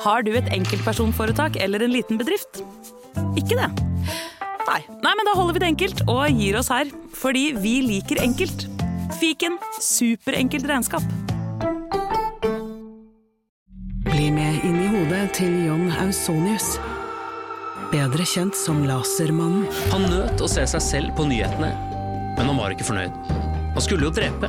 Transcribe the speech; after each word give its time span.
Har 0.00 0.24
du 0.24 0.30
et 0.32 0.48
enkeltpersonforetak 0.54 1.58
eller 1.60 1.84
en 1.84 1.92
liten 1.92 2.20
bedrift? 2.20 2.62
Ikke 3.36 3.58
det? 3.58 3.68
Nei. 4.64 4.80
Nei, 5.04 5.12
men 5.18 5.26
da 5.28 5.34
holder 5.36 5.56
vi 5.56 5.60
det 5.60 5.68
enkelt 5.74 6.00
og 6.08 6.22
gir 6.40 6.56
oss 6.60 6.70
her. 6.72 6.88
Fordi 7.20 7.50
vi 7.60 7.80
liker 7.84 8.22
enkelt. 8.22 8.64
Fiken 9.20 9.58
superenkelt 9.76 10.64
regnskap. 10.70 11.04
Bli 14.08 14.30
med 14.32 14.64
inn 14.64 14.80
i 14.80 14.88
hodet 14.94 15.26
til 15.36 15.52
John 15.66 15.90
Ausonius. 16.00 16.78
Bedre 17.92 18.24
kjent 18.24 18.56
som 18.56 18.80
Lasermannen. 18.86 19.68
Han 19.92 20.08
nøt 20.08 20.40
å 20.40 20.48
se 20.48 20.64
seg 20.76 20.86
selv 20.86 21.16
på 21.18 21.28
nyhetene, 21.28 21.74
men 22.38 22.46
han 22.46 22.56
var 22.56 22.72
ikke 22.72 22.88
fornøyd. 22.88 23.16
Han 23.74 23.84
skulle 23.84 24.08
jo 24.08 24.14
drepe. 24.14 24.48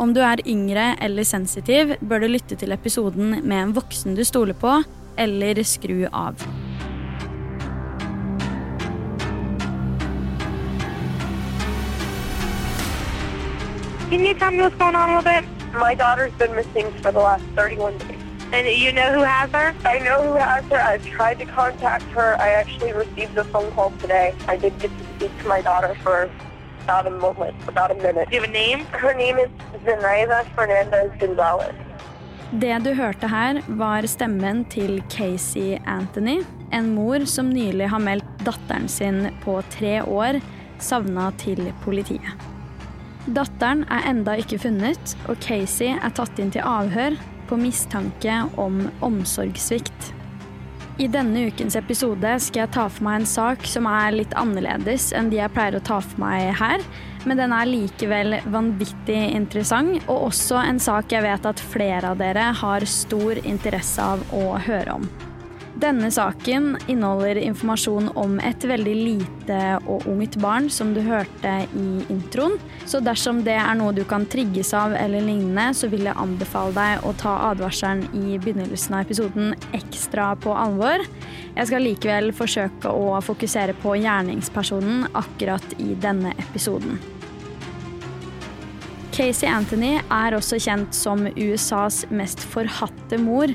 Om 0.00 0.14
du 0.16 0.22
er 0.24 0.40
yngre 0.48 0.94
eller 1.04 1.26
sensitiv, 1.28 1.90
bør 2.00 2.22
du 2.22 2.30
lytte 2.32 2.56
til 2.56 2.72
episoden 2.72 3.34
med 3.44 3.56
en 3.58 3.74
voksen 3.76 4.14
du 4.16 4.22
stoler 4.24 4.56
på, 4.56 4.78
eller 5.20 5.60
skru 5.68 6.06
av. 6.08 6.40
Can 14.08 14.24
you 14.24 14.32
tell 14.34 14.50
me 14.50 14.62
what's 14.62 14.74
going 14.78 14.96
on 14.96 15.12
little 15.14 15.22
bit? 15.22 15.44
My 15.74 15.94
daughter's 15.94 16.32
been 16.38 16.56
missing 16.56 16.90
for 17.02 17.12
the 17.12 17.20
last 17.20 17.44
31 17.54 17.98
days. 17.98 18.16
And 18.54 18.66
you 18.66 18.92
know 18.92 19.12
who 19.12 19.22
has 19.22 19.50
her? 19.50 19.74
I 19.84 19.98
know 19.98 20.22
who 20.22 20.34
has 20.34 20.64
her. 20.72 20.80
I've 20.80 21.04
tried 21.06 21.38
to 21.40 21.44
contact 21.44 22.04
her. 22.16 22.36
I 22.40 22.48
actually 22.48 22.94
received 22.94 23.36
a 23.36 23.44
phone 23.44 23.70
call 23.72 23.92
today. 24.00 24.34
I 24.48 24.56
did 24.56 24.78
get 24.78 24.90
to 24.98 25.04
speak 25.16 25.42
to 25.42 25.46
my 25.46 25.60
daughter 25.60 25.94
for 26.02 26.30
about 26.84 27.06
a 27.06 27.10
moment, 27.10 27.56
about 27.68 27.90
a 27.90 27.94
minute. 27.94 28.28
Do 28.30 28.36
you 28.36 28.42
have 28.42 28.50
a 28.50 28.52
name? 28.52 28.80
Her 28.92 29.14
name 29.14 29.38
is 29.38 29.50
Zenaida 29.84 30.44
Fernandez 30.56 31.10
Gonzalez. 31.20 31.74
Det 32.52 32.78
du 32.84 32.94
hørte 32.94 33.28
her, 33.30 33.62
var 33.68 34.06
stemmen 34.10 34.64
til 34.64 35.02
Casey 35.08 35.78
Anthony, 35.86 36.40
en 36.72 36.94
mor 36.94 37.22
som 37.24 37.50
nylig 37.54 37.86
har 37.92 38.02
meldt 38.02 38.26
datteren 38.42 38.88
sin 38.88 39.28
på 39.44 39.60
tre 39.70 40.00
år 40.02 40.40
savna 40.82 41.30
til 41.38 41.72
politiet. 41.84 42.48
Datteren 43.30 43.84
er 43.86 44.08
enda 44.10 44.34
ikke 44.40 44.58
funnet, 44.58 45.14
og 45.28 45.38
Casey 45.44 45.92
er 45.94 46.10
tatt 46.16 46.40
inn 46.42 46.50
til 46.50 46.66
avhør 46.66 47.14
på 47.46 47.58
mistanke 47.60 48.40
om 48.58 48.82
omsorgssvikt. 49.04 50.10
I 51.00 51.06
denne 51.08 51.46
ukens 51.48 51.78
episode 51.78 52.28
skal 52.44 52.66
jeg 52.66 52.72
ta 52.74 52.82
for 52.92 53.06
meg 53.06 53.22
en 53.22 53.28
sak 53.30 53.62
som 53.64 53.86
er 53.88 54.12
litt 54.18 54.34
annerledes 54.36 55.06
enn 55.16 55.30
de 55.32 55.38
jeg 55.38 55.52
pleier 55.54 55.78
å 55.78 55.80
ta 55.80 55.96
for 56.04 56.20
meg 56.20 56.50
her, 56.58 56.84
men 57.24 57.40
den 57.40 57.54
er 57.56 57.70
likevel 57.70 58.36
vanvittig 58.52 59.16
interessant, 59.32 59.96
og 60.12 60.28
også 60.28 60.60
en 60.60 60.82
sak 60.82 61.16
jeg 61.16 61.24
vet 61.24 61.48
at 61.48 61.64
flere 61.72 62.12
av 62.12 62.20
dere 62.20 62.50
har 62.60 62.84
stor 62.84 63.40
interesse 63.40 64.12
av 64.12 64.28
å 64.36 64.58
høre 64.60 65.00
om. 65.00 65.08
Denne 65.78 66.10
saken 66.10 66.72
inneholder 66.90 67.38
informasjon 67.44 68.08
om 68.18 68.38
et 68.42 68.64
veldig 68.66 68.94
lite 68.96 69.58
og 69.86 70.06
ungt 70.10 70.34
barn, 70.42 70.66
som 70.72 70.90
du 70.96 71.00
hørte 71.06 71.52
i 71.78 71.86
introen. 72.10 72.56
Så 72.90 72.98
dersom 73.04 73.44
det 73.46 73.54
er 73.54 73.78
noe 73.78 73.94
du 73.94 74.02
kan 74.08 74.26
trigges 74.30 74.72
av 74.74 74.96
eller 74.98 75.22
lignende, 75.24 75.70
så 75.76 75.88
vil 75.92 76.08
jeg 76.08 76.18
anbefale 76.18 76.74
deg 76.76 77.06
å 77.06 77.14
ta 77.20 77.36
advarselen 77.52 78.02
i 78.18 78.40
begynnelsen 78.40 78.98
av 78.98 79.06
episoden 79.06 79.54
ekstra 79.76 80.32
på 80.42 80.56
alvor. 80.58 81.06
Jeg 81.54 81.70
skal 81.70 81.86
likevel 81.86 82.34
forsøke 82.34 82.90
å 82.90 83.16
fokusere 83.24 83.78
på 83.78 83.94
gjerningspersonen 84.02 85.06
akkurat 85.14 85.78
i 85.78 85.94
denne 86.02 86.34
episoden. 86.48 86.98
Casey 89.10 89.48
Anthony 89.50 89.96
er 89.98 90.34
også 90.36 90.60
kjent 90.62 90.94
som 90.94 91.24
USAs 91.34 92.04
mest 92.14 92.44
forhatte 92.52 93.18
mor. 93.18 93.50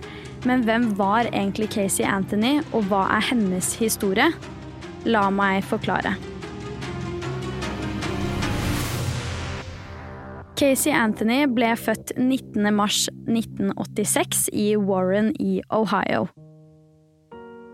Men 0.46 0.64
hvem 0.68 0.90
var 1.00 1.30
egentlig 1.32 1.70
Casey 1.74 2.04
Anthony, 2.06 2.60
og 2.76 2.84
hva 2.92 3.08
er 3.16 3.24
hennes 3.32 3.72
historie? 3.80 4.28
La 5.08 5.30
meg 5.34 5.64
forklare. 5.66 6.16
Casey 10.56 10.94
Anthony 10.96 11.46
ble 11.52 11.76
født 11.80 12.12
19.3.1986 12.20 14.50
i 14.56 14.76
Warren 14.80 15.36
i 15.40 15.62
Ohio. 15.74 16.28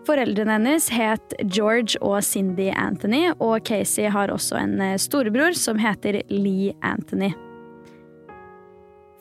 Foreldrene 0.08 0.53
hennes 0.58 0.90
het 0.94 1.34
George 1.46 1.98
og 2.02 2.24
Cindy 2.25 2.72
Anthony, 2.74 3.31
og 3.38 3.62
Casey 3.69 4.09
har 4.09 4.31
også 4.34 4.58
en 4.63 4.81
storebror 4.98 5.53
som 5.58 5.78
heter 5.81 6.22
Lee 6.34 6.74
Anthony. 6.81 7.31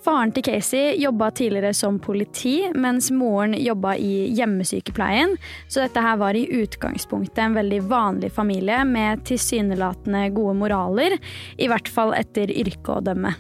Faren 0.01 0.31
til 0.33 0.47
Casey 0.47 0.95
jobba 0.97 1.29
tidligere 1.37 1.75
som 1.77 1.99
politi, 2.01 2.55
mens 2.73 3.11
moren 3.13 3.53
jobba 3.61 3.93
i 4.01 4.31
hjemmesykepleien, 4.33 5.35
så 5.69 5.85
dette 5.85 6.01
her 6.01 6.17
var 6.23 6.39
i 6.39 6.47
utgangspunktet 6.63 7.43
en 7.45 7.59
veldig 7.59 7.83
vanlig 7.91 8.31
familie 8.33 8.81
med 8.89 9.27
tilsynelatende 9.29 10.31
gode 10.37 10.57
moraler, 10.63 11.19
i 11.61 11.69
hvert 11.69 11.91
fall 11.93 12.15
etter 12.17 12.49
yrket 12.49 12.93
å 12.95 13.03
dømme. 13.11 13.35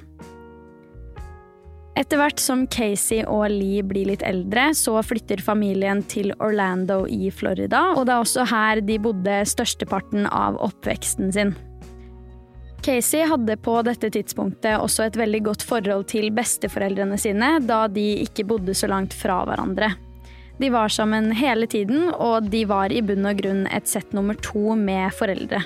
Etter 2.00 2.21
hvert 2.21 2.41
som 2.41 2.66
Casey 2.71 3.25
og 3.25 3.48
Lee 3.53 3.82
blir 3.84 4.12
litt 4.12 4.22
eldre, 4.25 4.71
så 4.77 5.00
flytter 5.04 5.41
familien 5.44 6.04
til 6.12 6.31
Orlando 6.44 7.03
i 7.09 7.32
Florida, 7.34 7.91
og 7.97 8.04
det 8.06 8.15
er 8.15 8.28
også 8.28 8.47
her 8.53 8.84
de 8.84 9.00
bodde 9.03 9.41
størsteparten 9.48 10.28
av 10.28 10.60
oppveksten 10.60 11.32
sin. 11.34 11.56
Casey 12.83 13.27
hadde 13.29 13.57
på 13.61 13.75
dette 13.85 14.09
tidspunktet 14.13 14.81
også 14.81 15.05
et 15.07 15.19
veldig 15.21 15.43
godt 15.51 15.65
forhold 15.69 16.07
til 16.09 16.31
besteforeldrene 16.33 17.19
sine, 17.21 17.59
da 17.61 17.85
de 17.93 18.07
ikke 18.25 18.47
bodde 18.49 18.77
så 18.77 18.89
langt 18.89 19.17
fra 19.17 19.43
hverandre. 19.49 19.93
De 20.61 20.69
var 20.73 20.93
sammen 20.93 21.31
hele 21.37 21.69
tiden, 21.69 22.09
og 22.13 22.49
de 22.53 22.65
var 22.69 22.93
i 22.93 23.03
bunn 23.05 23.29
og 23.29 23.39
grunn 23.41 23.67
et 23.73 23.89
sett 23.89 24.13
nummer 24.17 24.37
to 24.45 24.77
med 24.77 25.13
foreldre. 25.17 25.63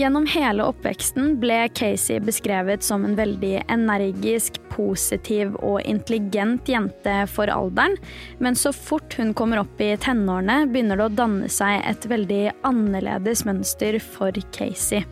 Gjennom 0.00 0.24
hele 0.32 0.64
oppveksten 0.64 1.34
ble 1.42 1.66
Casey 1.76 2.22
beskrevet 2.24 2.84
som 2.86 3.04
en 3.04 3.18
veldig 3.18 3.66
energisk, 3.68 4.56
positiv 4.72 5.52
og 5.58 5.82
intelligent 5.84 6.68
jente 6.72 7.18
for 7.28 7.52
alderen, 7.52 7.98
men 8.40 8.56
så 8.56 8.72
fort 8.72 9.16
hun 9.20 9.34
kommer 9.36 9.60
opp 9.60 9.84
i 9.84 9.92
tenårene, 10.00 10.62
begynner 10.72 11.00
det 11.02 11.08
å 11.10 11.16
danne 11.20 11.52
seg 11.52 11.84
et 11.84 12.08
veldig 12.08 12.44
annerledes 12.64 13.44
mønster 13.48 14.00
for 14.00 14.40
Casey. 14.56 15.04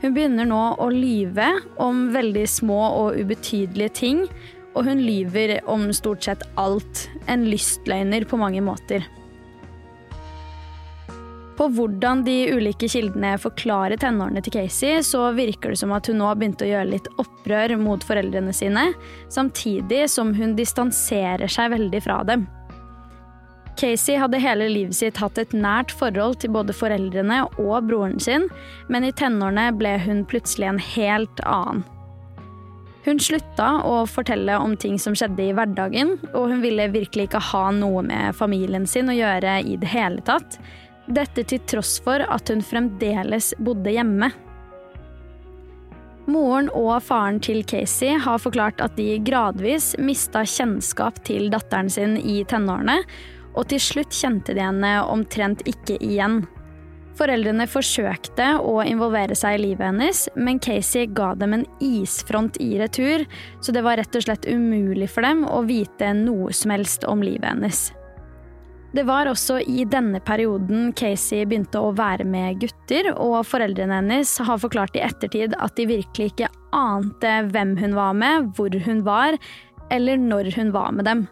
Hun 0.00 0.14
begynner 0.16 0.48
nå 0.48 0.60
å 0.80 0.88
lyve 0.92 1.50
om 1.80 2.06
veldig 2.14 2.46
små 2.48 2.80
og 3.02 3.20
ubetydelige 3.20 3.94
ting, 4.00 4.24
og 4.72 4.86
hun 4.86 5.02
lyver 5.04 5.58
om 5.68 5.90
stort 5.92 6.24
sett 6.24 6.44
alt. 6.60 7.08
En 7.28 7.44
lystløgner 7.50 8.24
på 8.28 8.38
mange 8.40 8.62
måter. 8.64 9.04
På 11.60 11.66
hvordan 11.68 12.22
de 12.24 12.36
ulike 12.54 12.88
kildene 12.88 13.34
forklarer 13.36 14.00
tenårene 14.00 14.40
til 14.40 14.54
Casey, 14.54 15.02
så 15.04 15.26
virker 15.36 15.74
det 15.74 15.82
som 15.82 15.92
at 15.92 16.08
hun 16.08 16.16
nå 16.22 16.30
har 16.30 16.38
begynt 16.40 16.64
å 16.64 16.70
gjøre 16.70 16.88
litt 16.94 17.10
opprør 17.20 17.74
mot 17.76 18.06
foreldrene 18.06 18.54
sine, 18.56 18.86
samtidig 19.28 20.06
som 20.08 20.32
hun 20.38 20.56
distanserer 20.56 21.52
seg 21.52 21.74
veldig 21.74 22.00
fra 22.06 22.22
dem. 22.30 22.48
Casey 23.80 24.18
hadde 24.20 24.38
hele 24.42 24.66
livet 24.68 24.98
sitt 24.98 25.16
hatt 25.22 25.38
et 25.40 25.54
nært 25.56 25.94
forhold 25.96 26.42
til 26.42 26.52
både 26.52 26.74
foreldrene 26.76 27.38
og 27.62 27.86
broren 27.88 28.18
sin, 28.20 28.44
men 28.92 29.06
i 29.08 29.12
tenårene 29.16 29.70
ble 29.78 29.94
hun 30.04 30.26
plutselig 30.28 30.68
en 30.68 30.82
helt 30.84 31.40
annen. 31.48 31.86
Hun 33.06 33.16
slutta 33.22 33.70
å 33.88 34.02
fortelle 34.04 34.58
om 34.60 34.74
ting 34.76 34.98
som 35.00 35.16
skjedde 35.16 35.46
i 35.46 35.54
hverdagen, 35.56 36.18
og 36.34 36.50
hun 36.52 36.60
ville 36.60 36.90
virkelig 36.92 37.30
ikke 37.30 37.40
ha 37.48 37.62
noe 37.72 38.04
med 38.04 38.36
familien 38.36 38.84
sin 38.84 39.08
å 39.08 39.16
gjøre 39.16 39.56
i 39.64 39.78
det 39.80 39.88
hele 39.88 40.20
tatt. 40.28 40.58
Dette 41.08 41.46
til 41.48 41.64
tross 41.70 41.96
for 42.04 42.20
at 42.20 42.52
hun 42.52 42.60
fremdeles 42.60 43.54
bodde 43.64 43.96
hjemme. 43.96 44.28
Moren 46.30 46.68
og 46.76 47.00
faren 47.02 47.40
til 47.42 47.64
Casey 47.64 48.20
har 48.20 48.44
forklart 48.44 48.84
at 48.84 48.92
de 49.00 49.16
gradvis 49.24 49.94
mista 49.98 50.44
kjennskap 50.44 51.24
til 51.26 51.48
datteren 51.50 51.88
sin 51.90 52.18
i 52.20 52.42
tenårene, 52.44 53.00
og 53.54 53.68
til 53.70 53.82
slutt 53.82 54.14
kjente 54.14 54.54
de 54.56 54.64
henne 54.64 54.94
omtrent 55.10 55.62
ikke 55.68 55.98
igjen. 55.98 56.42
Foreldrene 57.20 57.66
forsøkte 57.68 58.46
å 58.64 58.78
involvere 58.86 59.36
seg 59.36 59.58
i 59.58 59.62
livet 59.66 59.90
hennes, 59.90 60.24
men 60.40 60.60
Casey 60.62 61.08
ga 61.12 61.34
dem 61.36 61.58
en 61.58 61.66
isfront 61.84 62.56
i 62.62 62.72
retur, 62.80 63.26
så 63.60 63.74
det 63.76 63.82
var 63.84 64.00
rett 64.00 64.16
og 64.16 64.24
slett 64.24 64.48
umulig 64.48 65.10
for 65.12 65.26
dem 65.26 65.42
å 65.44 65.60
vite 65.68 66.14
noe 66.16 66.54
som 66.56 66.72
helst 66.72 67.04
om 67.08 67.24
livet 67.24 67.50
hennes. 67.50 67.90
Det 68.90 69.04
var 69.06 69.28
også 69.30 69.60
i 69.70 69.84
denne 69.86 70.18
perioden 70.26 70.88
Casey 70.98 71.44
begynte 71.46 71.78
å 71.78 71.92
være 71.94 72.24
med 72.26 72.58
gutter, 72.62 73.12
og 73.12 73.44
foreldrene 73.46 74.00
hennes 74.00 74.32
har 74.42 74.62
forklart 74.62 74.96
i 74.98 75.04
ettertid 75.06 75.54
at 75.62 75.76
de 75.78 75.86
virkelig 75.92 76.32
ikke 76.32 76.48
ante 76.74 77.36
hvem 77.52 77.76
hun 77.78 77.94
var 77.98 78.16
med, 78.18 78.48
hvor 78.56 78.74
hun 78.86 79.04
var, 79.06 79.38
eller 79.94 80.18
når 80.18 80.54
hun 80.56 80.72
var 80.74 80.96
med 80.96 81.06
dem. 81.06 81.28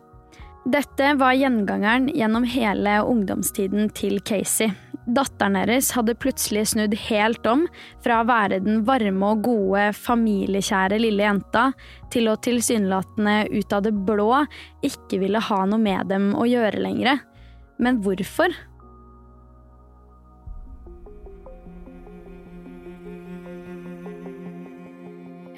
Dette 0.68 1.14
var 1.16 1.32
gjengangeren 1.32 2.10
gjennom 2.12 2.44
hele 2.44 2.98
ungdomstiden 3.00 3.86
til 3.96 4.18
Casey. 4.20 4.68
Datteren 5.08 5.54
deres 5.56 5.94
hadde 5.96 6.12
plutselig 6.20 6.66
snudd 6.74 6.92
helt 7.06 7.46
om, 7.48 7.62
fra 8.04 8.18
å 8.20 8.26
være 8.28 8.58
den 8.66 8.82
varme 8.84 9.30
og 9.32 9.46
gode, 9.46 9.86
familiekjære 9.96 10.98
lille 11.00 11.24
jenta, 11.24 11.70
til 12.12 12.28
å 12.28 12.36
tilsynelatende 12.44 13.38
ut 13.48 13.72
av 13.72 13.86
det 13.86 13.94
blå 13.96 14.42
ikke 14.84 15.22
ville 15.24 15.40
ha 15.40 15.62
noe 15.70 15.80
med 15.80 16.12
dem 16.12 16.34
å 16.36 16.44
gjøre 16.44 16.84
lenger. 16.84 17.24
Men 17.80 18.02
hvorfor? 18.04 18.52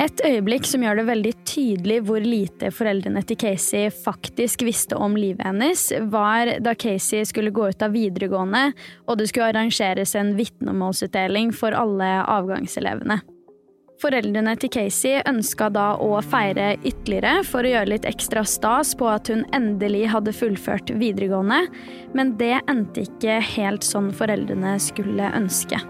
Et 0.00 0.20
øyeblikk 0.24 0.64
som 0.64 0.80
gjør 0.80 0.96
det 0.96 1.08
veldig 1.10 1.30
tydelig 1.44 1.98
hvor 2.08 2.24
lite 2.24 2.70
foreldrene 2.72 3.20
til 3.28 3.36
Casey 3.42 3.90
faktisk 3.92 4.62
visste 4.64 4.96
om 4.96 5.12
livet 5.18 5.44
hennes, 5.44 5.82
var 6.08 6.54
da 6.64 6.72
Casey 6.72 7.26
skulle 7.28 7.52
gå 7.52 7.66
ut 7.68 7.84
av 7.84 7.92
videregående 7.92 8.70
og 9.04 9.20
det 9.20 9.28
skulle 9.28 9.50
arrangeres 9.50 10.14
en 10.16 10.32
vitnemålsutdeling 10.38 11.52
for 11.52 11.76
alle 11.76 12.08
avgangselevene. 12.24 13.20
Foreldrene 14.00 14.56
til 14.56 14.72
Casey 14.72 15.20
ønska 15.28 15.68
da 15.74 15.90
å 16.00 16.14
feire 16.24 16.72
ytterligere 16.78 17.44
for 17.44 17.68
å 17.68 17.74
gjøre 17.74 17.92
litt 17.92 18.08
ekstra 18.08 18.46
stas 18.48 18.94
på 18.96 19.10
at 19.12 19.28
hun 19.28 19.44
endelig 19.52 20.06
hadde 20.14 20.32
fullført 20.32 20.96
videregående, 20.96 21.66
men 22.16 22.36
det 22.40 22.54
endte 22.64 23.04
ikke 23.04 23.42
helt 23.52 23.84
sånn 23.84 24.08
foreldrene 24.16 24.78
skulle 24.80 25.28
ønske. 25.36 25.84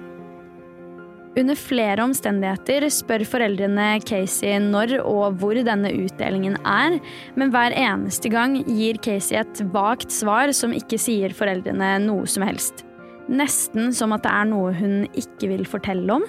Under 1.38 1.55
flere 1.55 2.03
omstendigheter 2.03 2.88
spør 2.91 3.23
foreldrene 3.29 4.00
Casey 4.03 4.56
når 4.65 4.97
og 5.05 5.37
hvor 5.38 5.55
denne 5.55 5.93
utdelingen 5.94 6.56
er, 6.67 6.97
men 7.38 7.53
hver 7.55 7.77
eneste 7.79 8.32
gang 8.32 8.56
gir 8.67 8.99
Casey 8.99 9.38
et 9.38 9.62
vagt 9.71 10.11
svar 10.11 10.50
som 10.56 10.75
ikke 10.75 10.99
sier 10.99 11.31
foreldrene 11.37 12.00
noe 12.03 12.27
som 12.27 12.43
helst. 12.49 12.82
Nesten 13.31 13.94
som 13.94 14.11
at 14.17 14.27
det 14.27 14.35
er 14.35 14.50
noe 14.50 14.75
hun 14.75 15.05
ikke 15.15 15.53
vil 15.53 15.62
fortelle 15.71 16.19
om. 16.19 16.27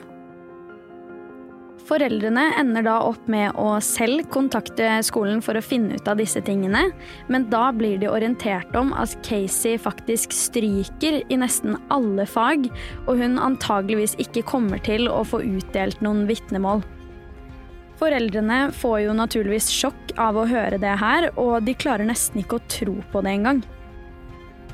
Foreldrene 1.91 2.45
ender 2.55 2.85
da 2.87 2.93
opp 3.03 3.25
med 3.27 3.57
å 3.59 3.73
selv 3.83 4.29
kontakte 4.31 4.85
skolen 5.03 5.41
for 5.43 5.59
å 5.59 5.63
finne 5.65 5.97
ut 5.99 6.07
av 6.07 6.21
disse 6.21 6.39
tingene, 6.47 6.85
men 7.27 7.49
da 7.51 7.65
blir 7.75 7.97
de 7.99 8.07
orientert 8.07 8.71
om 8.79 8.93
at 8.95 9.17
Casey 9.27 9.75
faktisk 9.75 10.31
stryker 10.31 11.19
i 11.27 11.39
nesten 11.41 11.75
alle 11.91 12.23
fag, 12.23 12.69
og 13.09 13.19
hun 13.19 13.35
antageligvis 13.43 14.15
ikke 14.23 14.45
kommer 14.47 14.79
til 14.87 15.11
å 15.11 15.19
få 15.27 15.43
utdelt 15.43 15.99
noen 15.99 16.23
vitnemål. 16.31 16.79
Foreldrene 17.99 18.63
får 18.71 18.97
jo 19.09 19.19
naturligvis 19.19 19.67
sjokk 19.75 20.15
av 20.15 20.39
å 20.39 20.47
høre 20.47 20.79
det 20.79 20.95
her, 21.03 21.27
og 21.35 21.59
de 21.67 21.75
klarer 21.75 22.07
nesten 22.07 22.39
ikke 22.39 22.61
å 22.61 22.67
tro 22.71 22.95
på 23.11 23.27
det 23.27 23.35
engang. 23.35 23.65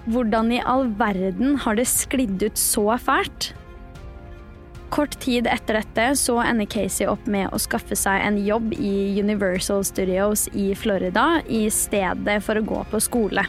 Hvordan 0.05 0.53
i 0.53 0.61
all 0.61 0.85
verden 1.01 1.57
har 1.65 1.81
det 1.81 1.89
sklidd 1.89 2.45
ut 2.45 2.61
så 2.61 2.91
fælt? 3.01 3.55
Kort 4.89 5.19
tid 5.19 5.47
etter 5.47 5.73
dette 5.81 6.15
så 6.15 6.39
ender 6.41 6.65
Casey 6.71 7.07
opp 7.11 7.25
med 7.27 7.51
å 7.51 7.59
skaffe 7.59 7.95
seg 7.99 8.23
en 8.23 8.39
jobb 8.39 8.71
i 8.79 9.19
Universal 9.19 9.83
Studios 9.85 10.47
i 10.55 10.71
Florida 10.75 11.41
i 11.47 11.67
stedet 11.73 12.39
for 12.45 12.59
å 12.59 12.65
gå 12.65 12.83
på 12.91 13.01
skole. 13.03 13.43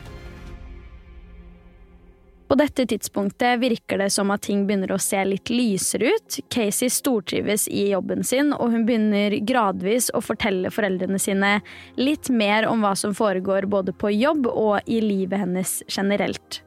På 2.49 2.57
dette 2.57 2.87
tidspunktet 2.89 3.61
virker 3.61 4.01
det 4.01 4.09
som 4.11 4.31
at 4.33 4.47
ting 4.49 4.63
begynner 4.67 4.95
å 4.95 5.01
se 5.01 5.21
litt 5.29 5.51
lysere 5.53 6.15
ut. 6.17 6.39
Casey 6.49 6.89
stortrives 6.91 7.67
i 7.69 7.91
jobben 7.91 8.25
sin, 8.25 8.55
og 8.57 8.73
hun 8.73 8.87
begynner 8.89 9.37
gradvis 9.45 10.09
å 10.17 10.23
fortelle 10.25 10.73
foreldrene 10.73 11.21
sine 11.21 11.59
litt 12.01 12.33
mer 12.33 12.67
om 12.71 12.81
hva 12.83 12.95
som 12.97 13.13
foregår 13.15 13.69
både 13.69 13.93
på 13.93 14.15
jobb 14.17 14.49
og 14.49 14.81
i 14.89 15.03
livet 15.05 15.45
hennes 15.45 15.83
generelt. 15.93 16.63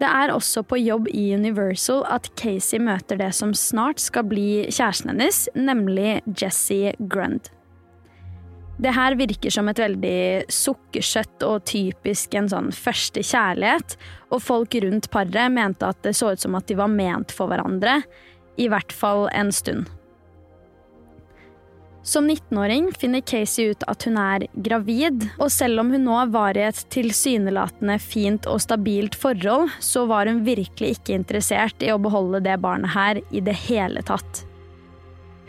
Det 0.00 0.08
er 0.08 0.32
også 0.32 0.62
på 0.64 0.78
jobb 0.80 1.10
i 1.12 1.26
Universal 1.36 2.06
at 2.08 2.30
Casey 2.40 2.80
møter 2.80 3.18
det 3.20 3.34
som 3.36 3.52
snart 3.52 4.00
skal 4.00 4.24
bli 4.30 4.64
kjæresten 4.72 5.12
hennes, 5.12 5.44
nemlig 5.52 6.22
Jesse 6.40 6.94
Grund. 7.12 7.50
Det 8.80 8.94
her 8.96 9.12
virker 9.18 9.52
som 9.52 9.68
et 9.68 9.80
veldig 9.82 10.48
sukkersøtt 10.48 11.44
og 11.44 11.66
typisk 11.68 12.32
en 12.38 12.48
sånn 12.48 12.70
første 12.72 13.20
kjærlighet, 13.20 13.98
og 14.32 14.40
folk 14.40 14.78
rundt 14.80 15.10
paret 15.12 15.52
mente 15.52 15.84
at 15.84 16.00
det 16.06 16.14
så 16.16 16.32
ut 16.32 16.40
som 16.40 16.56
at 16.56 16.70
de 16.70 16.78
var 16.80 16.88
ment 16.88 17.34
for 17.36 17.52
hverandre, 17.52 17.98
i 18.56 18.70
hvert 18.72 18.96
fall 18.96 19.28
en 19.36 19.52
stund. 19.52 19.84
Som 22.02 22.30
19-åring 22.30 22.92
finner 22.96 23.20
Casey 23.20 23.70
ut 23.70 23.82
at 23.84 24.06
hun 24.08 24.16
er 24.16 24.46
gravid, 24.56 25.26
og 25.36 25.50
selv 25.52 25.82
om 25.82 25.90
hun 25.92 26.06
nå 26.08 26.16
var 26.32 26.56
i 26.56 26.64
et 26.64 26.78
tilsynelatende 26.94 27.98
fint 28.00 28.48
og 28.48 28.62
stabilt 28.64 29.18
forhold, 29.20 29.68
så 29.84 30.06
var 30.08 30.30
hun 30.30 30.40
virkelig 30.46 30.94
ikke 30.96 31.18
interessert 31.18 31.84
i 31.84 31.92
å 31.92 32.00
beholde 32.00 32.40
det 32.46 32.56
barnet 32.64 32.94
her 32.96 33.20
i 33.28 33.44
det 33.44 33.58
hele 33.66 34.00
tatt. 34.08 34.46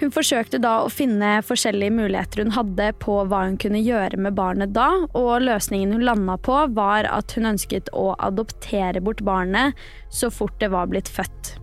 Hun 0.02 0.12
forsøkte 0.12 0.58
da 0.60 0.80
å 0.82 0.92
finne 0.92 1.38
forskjellige 1.46 1.94
muligheter 1.94 2.44
hun 2.44 2.56
hadde 2.56 2.90
på 3.00 3.20
hva 3.30 3.44
hun 3.46 3.60
kunne 3.62 3.84
gjøre 3.86 4.20
med 4.20 4.36
barnet 4.36 4.74
da, 4.76 4.90
og 5.16 5.46
løsningen 5.46 5.96
hun 5.96 6.08
landa 6.10 6.36
på, 6.42 6.58
var 6.76 7.08
at 7.08 7.38
hun 7.38 7.54
ønsket 7.54 7.94
å 7.96 8.10
adoptere 8.20 9.00
bort 9.00 9.24
barnet 9.24 9.78
så 10.10 10.34
fort 10.34 10.58
det 10.60 10.74
var 10.74 10.92
blitt 10.92 11.08
født. 11.08 11.61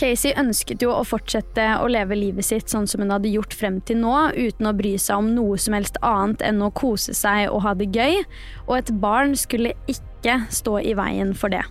Casey 0.00 0.32
ønsket 0.40 0.82
jo 0.82 0.90
å 0.94 1.04
fortsette 1.06 1.66
å 1.78 1.88
leve 1.90 2.16
livet 2.16 2.46
sitt 2.48 2.72
sånn 2.72 2.88
som 2.90 3.04
hun 3.04 3.12
hadde 3.12 3.30
gjort 3.30 3.54
frem 3.54 3.78
til 3.86 4.00
nå, 4.02 4.14
uten 4.34 4.70
å 4.70 4.74
bry 4.76 4.94
seg 5.00 5.20
om 5.20 5.30
noe 5.36 5.58
som 5.60 5.76
helst 5.76 6.00
annet 6.06 6.42
enn 6.48 6.64
å 6.64 6.72
kose 6.74 7.14
seg 7.16 7.52
og 7.52 7.62
ha 7.66 7.74
det 7.78 7.90
gøy, 7.94 8.22
og 8.66 8.74
et 8.80 8.94
barn 9.02 9.36
skulle 9.38 9.76
ikke 9.90 10.40
stå 10.50 10.80
i 10.80 10.96
veien 10.98 11.36
for 11.36 11.52
det. 11.52 11.62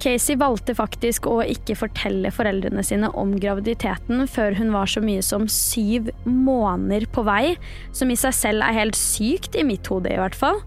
Casey 0.00 0.38
valgte 0.40 0.72
faktisk 0.72 1.26
å 1.28 1.42
ikke 1.44 1.76
fortelle 1.76 2.30
foreldrene 2.32 2.82
sine 2.86 3.10
om 3.20 3.34
graviditeten 3.36 4.24
før 4.32 4.56
hun 4.56 4.72
var 4.72 4.88
så 4.88 5.02
mye 5.04 5.20
som 5.24 5.44
syv 5.52 6.08
måneder 6.24 7.04
på 7.12 7.24
vei, 7.28 7.54
som 7.92 8.08
i 8.08 8.16
seg 8.18 8.32
selv 8.36 8.64
er 8.64 8.78
helt 8.78 8.96
sykt, 8.96 9.58
i 9.60 9.66
mitt 9.66 9.92
hode 9.92 10.12
i 10.12 10.20
hvert 10.20 10.36
fall. 10.36 10.62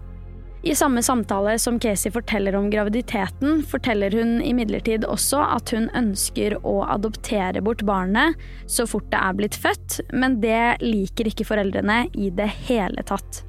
I 0.66 0.74
samme 0.74 1.02
samtale 1.02 1.58
som 1.58 1.80
Casey 1.80 2.12
forteller 2.12 2.56
om 2.56 2.70
graviditeten, 2.70 3.62
forteller 3.68 4.10
hun 4.10 4.38
imidlertid 4.42 5.02
også 5.04 5.42
at 5.44 5.68
hun 5.76 5.90
ønsker 5.92 6.54
å 6.64 6.78
adoptere 6.88 7.60
bort 7.60 7.82
barnet 7.84 8.40
så 8.64 8.86
fort 8.88 9.10
det 9.12 9.18
er 9.20 9.36
blitt 9.36 9.58
født, 9.60 9.98
men 10.16 10.38
det 10.40 10.78
liker 10.80 11.28
ikke 11.28 11.44
foreldrene 11.44 12.06
i 12.16 12.30
det 12.32 12.46
hele 12.64 13.04
tatt. 13.04 13.42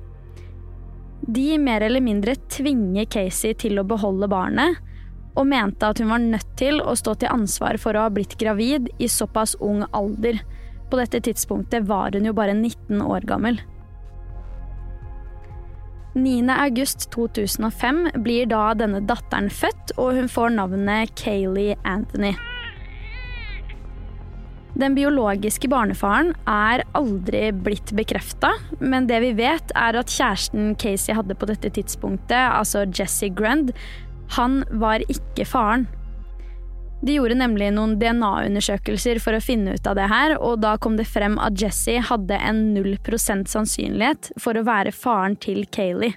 De 1.24 1.56
mer 1.56 1.86
eller 1.88 2.04
mindre 2.04 2.36
tvinger 2.52 3.08
Casey 3.08 3.56
til 3.64 3.80
å 3.80 3.88
beholde 3.88 4.28
barnet, 4.28 4.82
og 5.40 5.48
mente 5.48 5.88
at 5.88 6.02
hun 6.04 6.12
var 6.12 6.20
nødt 6.20 6.52
til 6.60 6.82
å 6.84 6.98
stå 7.00 7.14
til 7.22 7.32
ansvar 7.32 7.80
for 7.80 7.96
å 7.96 8.10
ha 8.10 8.12
blitt 8.12 8.36
gravid 8.42 8.92
i 9.00 9.08
såpass 9.08 9.56
ung 9.64 9.86
alder. 9.96 10.42
På 10.92 11.00
dette 11.00 11.24
tidspunktet 11.24 11.88
var 11.88 12.12
hun 12.12 12.28
jo 12.28 12.36
bare 12.36 12.58
19 12.60 13.00
år 13.08 13.24
gammel. 13.32 13.62
9. 16.16 16.50
august 16.50 17.10
2005 17.12 18.06
blir 18.24 18.48
da 18.48 18.70
denne 18.80 19.02
datteren 19.04 19.50
født, 19.52 19.98
og 20.00 20.16
hun 20.16 20.30
får 20.32 20.54
navnet 20.56 21.12
Kayleigh 21.20 21.76
Anthony. 21.84 22.32
Den 24.80 24.96
biologiske 24.96 25.68
barnefaren 25.72 26.32
er 26.48 26.86
aldri 26.96 27.50
blitt 27.52 27.92
bekrefta, 27.96 28.54
men 28.80 29.10
det 29.12 29.20
vi 29.24 29.34
vet, 29.36 29.76
er 29.76 30.00
at 30.00 30.12
kjæresten 30.12 30.74
Casey 30.80 31.16
hadde 31.16 31.36
på 31.36 31.48
dette 31.52 31.72
tidspunktet, 31.76 32.40
altså 32.48 32.86
Jesse 32.88 33.30
Grund, 33.36 33.72
han 34.40 34.64
var 34.72 35.04
ikke 35.12 35.48
faren. 35.48 35.88
De 37.04 37.18
gjorde 37.18 37.38
nemlig 37.38 37.72
noen 37.76 37.98
DNA-undersøkelser 38.00 39.20
for 39.24 39.36
å 39.36 39.44
finne 39.44 39.76
ut 39.76 39.88
av 39.88 39.98
det 40.00 40.08
her, 40.10 40.38
og 40.40 40.62
da 40.64 40.76
kom 40.82 40.96
det 40.98 41.08
frem 41.10 41.36
at 41.44 41.58
Jesse 41.60 42.00
hadde 42.10 42.38
en 42.40 42.70
0 42.78 42.96
sannsynlighet 43.20 44.32
for 44.42 44.58
å 44.58 44.66
være 44.66 44.96
faren 44.96 45.36
til 45.36 45.66
Kayleigh. 45.68 46.16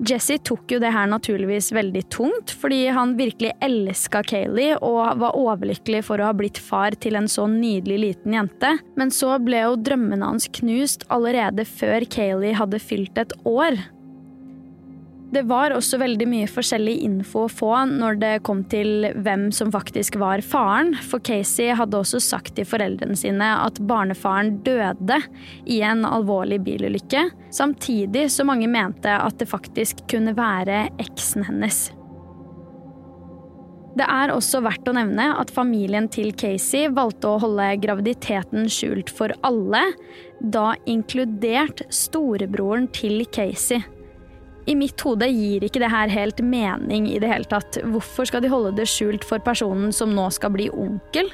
Jesse 0.00 0.38
tok 0.40 0.72
jo 0.72 0.78
det 0.80 0.94
her 0.94 1.08
naturligvis 1.10 1.74
veldig 1.76 2.02
tungt, 2.12 2.54
fordi 2.56 2.86
han 2.88 3.18
virkelig 3.18 3.50
elska 3.60 4.22
Kayleigh 4.24 4.80
og 4.80 5.18
var 5.20 5.36
overlykkelig 5.36 6.00
for 6.06 6.22
å 6.22 6.30
ha 6.30 6.36
blitt 6.36 6.56
far 6.56 6.96
til 6.96 7.18
en 7.20 7.28
så 7.28 7.44
nydelig 7.50 7.98
liten 8.06 8.36
jente, 8.38 8.70
men 8.96 9.12
så 9.12 9.34
ble 9.44 9.60
jo 9.66 9.76
drømmene 9.76 10.32
hans 10.32 10.48
knust 10.56 11.04
allerede 11.12 11.66
før 11.68 12.08
Kayleigh 12.08 12.56
hadde 12.56 12.80
fylt 12.80 13.20
et 13.20 13.36
år. 13.44 13.76
Det 15.30 15.44
var 15.46 15.70
også 15.70 16.00
veldig 16.00 16.26
mye 16.26 16.46
forskjellig 16.50 16.96
info 17.06 17.44
å 17.44 17.50
få 17.52 17.70
når 17.86 18.16
det 18.18 18.30
kom 18.46 18.64
til 18.72 19.06
hvem 19.22 19.44
som 19.54 19.70
faktisk 19.70 20.16
var 20.18 20.42
faren, 20.42 20.96
for 21.06 21.22
Casey 21.22 21.70
hadde 21.78 22.00
også 22.00 22.18
sagt 22.24 22.56
til 22.56 22.66
foreldrene 22.66 23.14
sine 23.18 23.52
at 23.62 23.78
barnefaren 23.86 24.56
døde 24.66 25.20
i 25.70 25.78
en 25.86 26.02
alvorlig 26.08 26.58
bilulykke, 26.66 27.28
samtidig 27.54 28.26
som 28.34 28.50
mange 28.50 28.66
mente 28.70 29.14
at 29.14 29.38
det 29.38 29.46
faktisk 29.52 30.02
kunne 30.10 30.34
være 30.34 30.88
eksen 30.98 31.46
hennes. 31.46 31.78
Det 33.94 34.06
er 34.06 34.34
også 34.34 34.64
verdt 34.66 34.90
å 34.90 34.96
nevne 34.98 35.28
at 35.38 35.54
familien 35.54 36.10
til 36.10 36.34
Casey 36.38 36.90
valgte 36.94 37.30
å 37.30 37.38
holde 37.42 37.70
graviditeten 37.82 38.66
skjult 38.70 39.14
for 39.14 39.34
alle, 39.46 39.86
da 40.42 40.72
inkludert 40.90 41.86
storebroren 41.94 42.90
til 42.94 43.22
Casey. 43.30 43.82
I 44.70 44.76
mitt 44.78 45.02
hode 45.02 45.26
gir 45.26 45.64
ikke 45.66 45.82
det 45.82 45.90
her 45.90 46.12
helt 46.12 46.40
mening 46.46 47.08
i 47.10 47.18
det 47.18 47.30
hele 47.32 47.48
tatt. 47.50 47.80
Hvorfor 47.90 48.28
skal 48.28 48.44
de 48.44 48.52
holde 48.52 48.76
det 48.78 48.86
skjult 48.90 49.26
for 49.26 49.42
personen 49.42 49.90
som 49.94 50.12
nå 50.14 50.28
skal 50.34 50.54
bli 50.54 50.68
onkel? 50.70 51.32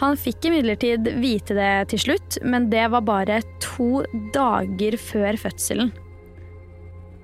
Han 0.00 0.16
fikk 0.20 0.48
imidlertid 0.48 1.08
vite 1.20 1.56
det 1.56 1.72
til 1.92 2.04
slutt, 2.04 2.38
men 2.44 2.68
det 2.72 2.86
var 2.92 3.04
bare 3.04 3.40
to 3.64 4.04
dager 4.34 4.96
før 5.00 5.36
fødselen. 5.40 5.92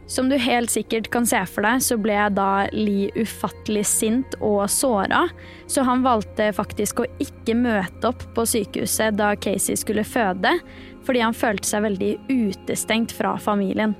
Som 0.06 0.28
du 0.30 0.36
helt 0.38 0.70
sikkert 0.70 1.08
kan 1.10 1.26
se 1.26 1.40
for 1.50 1.66
deg, 1.66 1.82
så 1.82 1.96
ble 1.98 2.18
da 2.36 2.68
Lee 2.70 3.10
ufattelig 3.18 3.82
sint 3.90 4.36
og 4.38 4.68
såra, 4.70 5.24
så 5.66 5.82
han 5.88 6.04
valgte 6.06 6.52
faktisk 6.54 7.02
å 7.02 7.08
ikke 7.22 7.56
møte 7.58 8.12
opp 8.12 8.22
på 8.36 8.46
sykehuset 8.46 9.18
da 9.18 9.32
Casey 9.34 9.74
skulle 9.76 10.06
føde, 10.06 10.54
fordi 11.06 11.24
han 11.26 11.34
følte 11.36 11.68
seg 11.68 11.88
veldig 11.88 12.12
utestengt 12.30 13.16
fra 13.16 13.34
familien. 13.42 13.96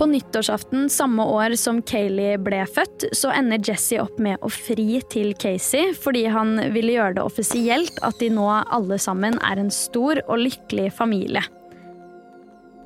På 0.00 0.06
nyttårsaften 0.06 0.90
samme 0.90 1.24
år 1.28 1.54
som 1.60 1.82
Kayleigh 1.84 2.40
ble 2.40 2.62
født, 2.64 3.10
så 3.12 3.34
ender 3.36 3.60
Jesse 3.60 3.98
opp 4.00 4.16
med 4.16 4.40
å 4.40 4.48
fri 4.48 5.02
til 5.12 5.34
Casey 5.36 5.90
fordi 5.92 6.22
han 6.32 6.54
ville 6.72 6.94
gjøre 6.94 7.18
det 7.18 7.24
offisielt 7.28 8.00
at 8.06 8.16
de 8.22 8.30
nå 8.32 8.46
alle 8.48 8.96
sammen 8.96 9.36
er 9.44 9.60
en 9.60 9.68
stor 9.68 10.22
og 10.24 10.40
lykkelig 10.40 10.88
familie. 10.96 11.44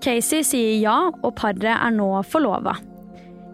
Casey 0.03 0.43
sier 0.43 0.75
ja, 0.83 0.97
og 1.15 1.37
paret 1.39 1.71
er 1.71 1.95
nå 1.95 2.11
forlova. 2.27 2.75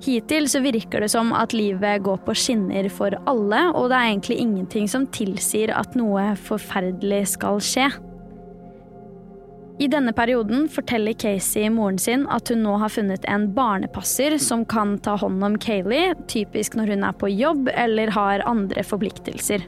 Hittil 0.00 0.48
så 0.48 0.64
virker 0.64 1.04
det 1.04 1.12
som 1.12 1.34
at 1.36 1.52
livet 1.52 2.00
går 2.06 2.24
på 2.24 2.32
skinner 2.32 2.88
for 2.88 3.12
alle, 3.28 3.66
og 3.76 3.90
det 3.92 3.98
er 3.98 4.14
egentlig 4.14 4.40
ingenting 4.40 4.88
som 4.88 5.04
tilsier 5.12 5.76
at 5.76 6.00
noe 6.00 6.30
forferdelig 6.48 7.26
skal 7.36 7.60
skje. 7.60 7.90
I 9.80 9.86
denne 9.88 10.12
perioden 10.12 10.66
forteller 10.68 11.12
Casey 11.16 11.70
moren 11.72 11.98
sin 11.98 12.26
at 12.28 12.50
hun 12.52 12.60
nå 12.66 12.74
har 12.82 12.92
funnet 12.92 13.24
en 13.24 13.46
barnepasser 13.56 14.36
som 14.36 14.66
kan 14.68 14.98
ta 15.00 15.14
hånd 15.16 15.40
om 15.46 15.56
Kayleigh, 15.56 16.18
typisk 16.28 16.76
når 16.76 16.92
hun 16.92 17.06
er 17.08 17.14
på 17.16 17.30
jobb 17.32 17.70
eller 17.72 18.12
har 18.12 18.44
andre 18.44 18.84
forpliktelser. 18.84 19.64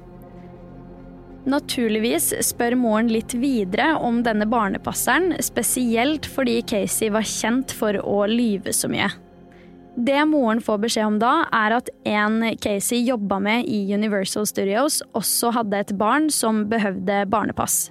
Naturligvis 1.49 2.29
spør 2.45 2.77
moren 2.79 3.09
litt 3.09 3.33
videre 3.41 3.95
om 4.05 4.21
denne 4.23 4.45
barnepasseren, 4.47 5.33
spesielt 5.41 6.29
fordi 6.29 6.61
Casey 6.61 7.09
var 7.11 7.25
kjent 7.27 7.73
for 7.73 7.97
å 7.97 8.27
lyve 8.29 8.77
så 8.77 8.93
mye. 8.93 9.09
Det 9.97 10.21
moren 10.29 10.61
får 10.61 10.85
beskjed 10.85 11.09
om 11.09 11.19
da, 11.25 11.33
er 11.57 11.79
at 11.81 11.89
en 12.05 12.39
Casey 12.61 13.01
jobba 13.09 13.41
med 13.41 13.65
i 13.65 13.81
Universal 13.97 14.45
Studios, 14.49 15.01
også 15.17 15.57
hadde 15.57 15.83
et 15.87 15.97
barn 15.97 16.29
som 16.29 16.67
behøvde 16.69 17.25
barnepass. 17.33 17.89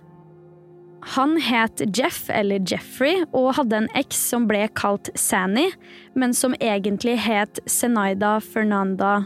Han 1.01 1.39
het 1.41 1.81
Jeff, 1.98 2.29
eller 2.29 2.62
Jeffrey, 2.67 3.24
og 3.34 3.55
hadde 3.58 3.79
en 3.81 3.89
eks 3.98 4.20
som 4.29 4.46
ble 4.50 4.67
kalt 4.77 5.10
Sanny, 5.17 5.72
men 6.13 6.34
som 6.38 6.53
egentlig 6.62 7.17
het 7.25 7.60
Zenaida 7.65 8.38
Fernanda 8.39 9.24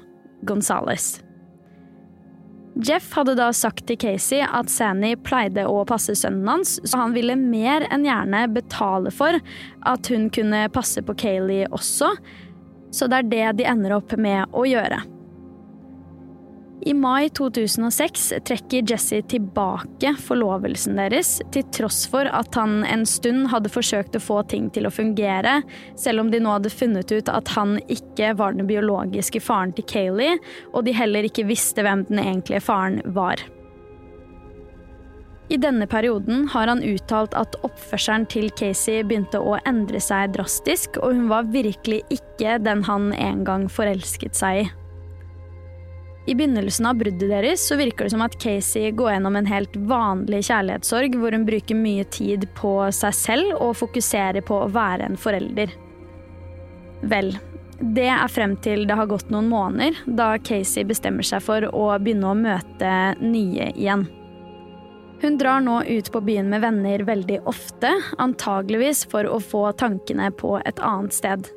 Gonzales. 0.48 1.20
Jeff 2.76 3.14
hadde 3.16 3.38
da 3.40 3.52
sagt 3.56 3.86
til 3.88 3.98
Casey 4.00 4.42
at 4.44 4.72
Sanny 4.72 5.14
pleide 5.24 5.64
å 5.68 5.84
passe 5.88 6.16
sønnen 6.20 6.48
hans, 6.50 6.76
så 6.84 7.00
han 7.06 7.16
ville 7.16 7.38
mer 7.40 7.86
enn 7.88 8.04
gjerne 8.08 8.42
betale 8.52 9.14
for 9.16 9.40
at 9.88 10.12
hun 10.12 10.28
kunne 10.36 10.66
passe 10.76 11.04
på 11.04 11.16
Kayleigh 11.22 11.72
også, 11.76 12.12
så 12.96 13.08
det 13.12 13.22
er 13.22 13.32
det 13.32 13.46
de 13.62 13.70
ender 13.72 13.96
opp 13.96 14.16
med 14.20 14.52
å 14.56 14.68
gjøre. 14.68 15.00
I 16.86 16.94
mai 16.94 17.30
2006 17.30 18.34
trekker 18.46 18.84
Jesse 18.92 19.22
tilbake 19.26 20.12
forlovelsen 20.22 21.00
deres, 21.00 21.40
til 21.50 21.66
tross 21.74 22.04
for 22.12 22.30
at 22.30 22.54
han 22.54 22.84
en 22.86 23.08
stund 23.10 23.48
hadde 23.50 23.72
forsøkt 23.74 24.14
å 24.14 24.22
få 24.22 24.44
ting 24.52 24.68
til 24.70 24.86
å 24.86 24.92
fungere, 24.94 25.64
selv 25.98 26.22
om 26.22 26.30
de 26.30 26.44
nå 26.46 26.54
hadde 26.54 26.70
funnet 26.70 27.10
ut 27.10 27.32
at 27.34 27.50
han 27.56 27.80
ikke 27.90 28.36
var 28.38 28.54
den 28.54 28.70
biologiske 28.70 29.42
faren 29.42 29.74
til 29.74 29.90
Kayleigh, 29.90 30.38
og 30.78 30.86
de 30.86 30.94
heller 30.94 31.26
ikke 31.26 31.48
visste 31.50 31.82
hvem 31.82 32.06
den 32.06 32.22
egentlige 32.22 32.62
faren 32.68 33.02
var. 33.18 33.42
I 35.50 35.58
denne 35.58 35.90
perioden 35.90 36.46
har 36.54 36.70
han 36.70 36.86
uttalt 36.86 37.34
at 37.34 37.58
oppførselen 37.66 38.30
til 38.30 38.52
Casey 38.62 39.02
begynte 39.02 39.42
å 39.42 39.58
endre 39.66 39.98
seg 39.98 40.38
drastisk, 40.38 41.02
og 41.02 41.18
hun 41.18 41.28
var 41.34 41.50
virkelig 41.50 42.04
ikke 42.14 42.60
den 42.62 42.86
han 42.86 43.10
en 43.18 43.46
gang 43.46 43.70
forelsket 43.74 44.38
seg 44.38 44.68
i. 44.68 44.74
I 46.26 46.36
begynnelsen 46.36 46.86
av 46.90 46.96
bruddet 46.98 47.30
deres 47.30 47.68
så 47.68 47.78
virker 47.78 48.08
det 48.08 48.16
som 48.16 48.24
at 48.26 48.38
Casey 48.42 48.90
går 48.98 49.12
gjennom 49.12 49.36
en 49.38 49.50
helt 49.50 49.76
vanlig 49.76 50.42
kjærlighetssorg, 50.48 51.18
hvor 51.22 51.36
hun 51.38 51.46
bruker 51.46 51.78
mye 51.78 52.06
tid 52.10 52.48
på 52.58 52.78
seg 52.98 53.14
selv 53.14 53.60
og 53.60 53.76
fokuserer 53.78 54.42
på 54.46 54.64
å 54.64 54.72
være 54.74 55.06
en 55.06 55.20
forelder. 55.22 55.76
Vel, 57.06 57.36
det 57.78 58.08
er 58.10 58.32
frem 58.32 58.56
til 58.66 58.88
det 58.90 58.98
har 58.98 59.10
gått 59.12 59.30
noen 59.30 59.52
måneder, 59.52 60.00
da 60.08 60.34
Casey 60.42 60.88
bestemmer 60.88 61.28
seg 61.28 61.44
for 61.46 61.68
å 61.70 61.90
begynne 62.02 62.32
å 62.32 62.40
møte 62.40 62.94
nye 63.22 63.70
igjen. 63.76 64.08
Hun 65.22 65.38
drar 65.38 65.62
nå 65.64 65.78
ut 65.86 66.10
på 66.12 66.22
byen 66.26 66.50
med 66.50 66.64
venner 66.66 67.06
veldig 67.06 67.38
ofte, 67.50 67.92
antageligvis 68.18 69.06
for 69.12 69.30
å 69.30 69.38
få 69.40 69.68
tankene 69.78 70.32
på 70.42 70.58
et 70.66 70.82
annet 70.82 71.14
sted. 71.16 71.48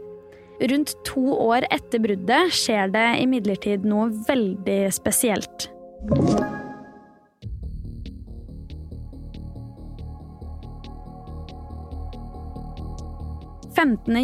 Rundt 0.61 0.95
to 1.07 1.23
år 1.39 1.67
etter 1.71 2.03
bruddet 2.03 2.55
skjer 2.55 2.91
det 2.91 3.09
imidlertid 3.23 3.85
noe 3.87 4.11
veldig 4.27 4.81
spesielt. 4.95 5.69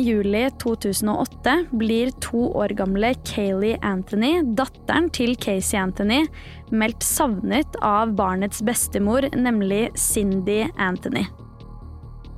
juli 0.02 0.50
2008 0.58 1.66
blir 1.70 2.10
to 2.20 2.48
år 2.58 2.74
gamle 2.74 3.12
Kayleigh 3.22 3.78
Anthony, 3.86 4.42
datteren 4.58 5.06
til 5.14 5.36
Casey 5.38 5.78
Anthony, 5.78 6.26
meldt 6.70 7.06
savnet 7.06 7.78
av 7.80 8.16
barnets 8.18 8.62
bestemor, 8.66 9.30
nemlig 9.36 9.92
Cindy 9.94 10.64
Anthony. 10.76 11.28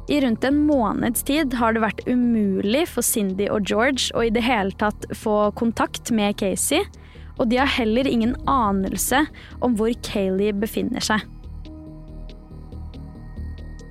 I 0.09 0.21
rundt 0.21 0.45
en 0.45 0.59
måneds 0.67 1.23
tid 1.27 1.55
har 1.59 1.75
det 1.75 1.83
vært 1.83 2.05
umulig 2.07 2.85
for 2.93 3.03
Cindy 3.03 3.49
og 3.51 3.67
George 3.67 4.13
å 4.15 4.23
i 4.23 4.31
det 4.31 4.45
hele 4.47 4.75
tatt 4.79 5.09
få 5.19 5.51
kontakt 5.59 6.13
med 6.15 6.39
Casey, 6.39 6.85
og 7.37 7.51
de 7.51 7.59
har 7.59 7.73
heller 7.75 8.07
ingen 8.07 8.37
anelse 8.49 9.25
om 9.61 9.75
hvor 9.77 9.91
Kayleigh 10.07 10.55
befinner 10.57 11.03
seg. 11.03 11.27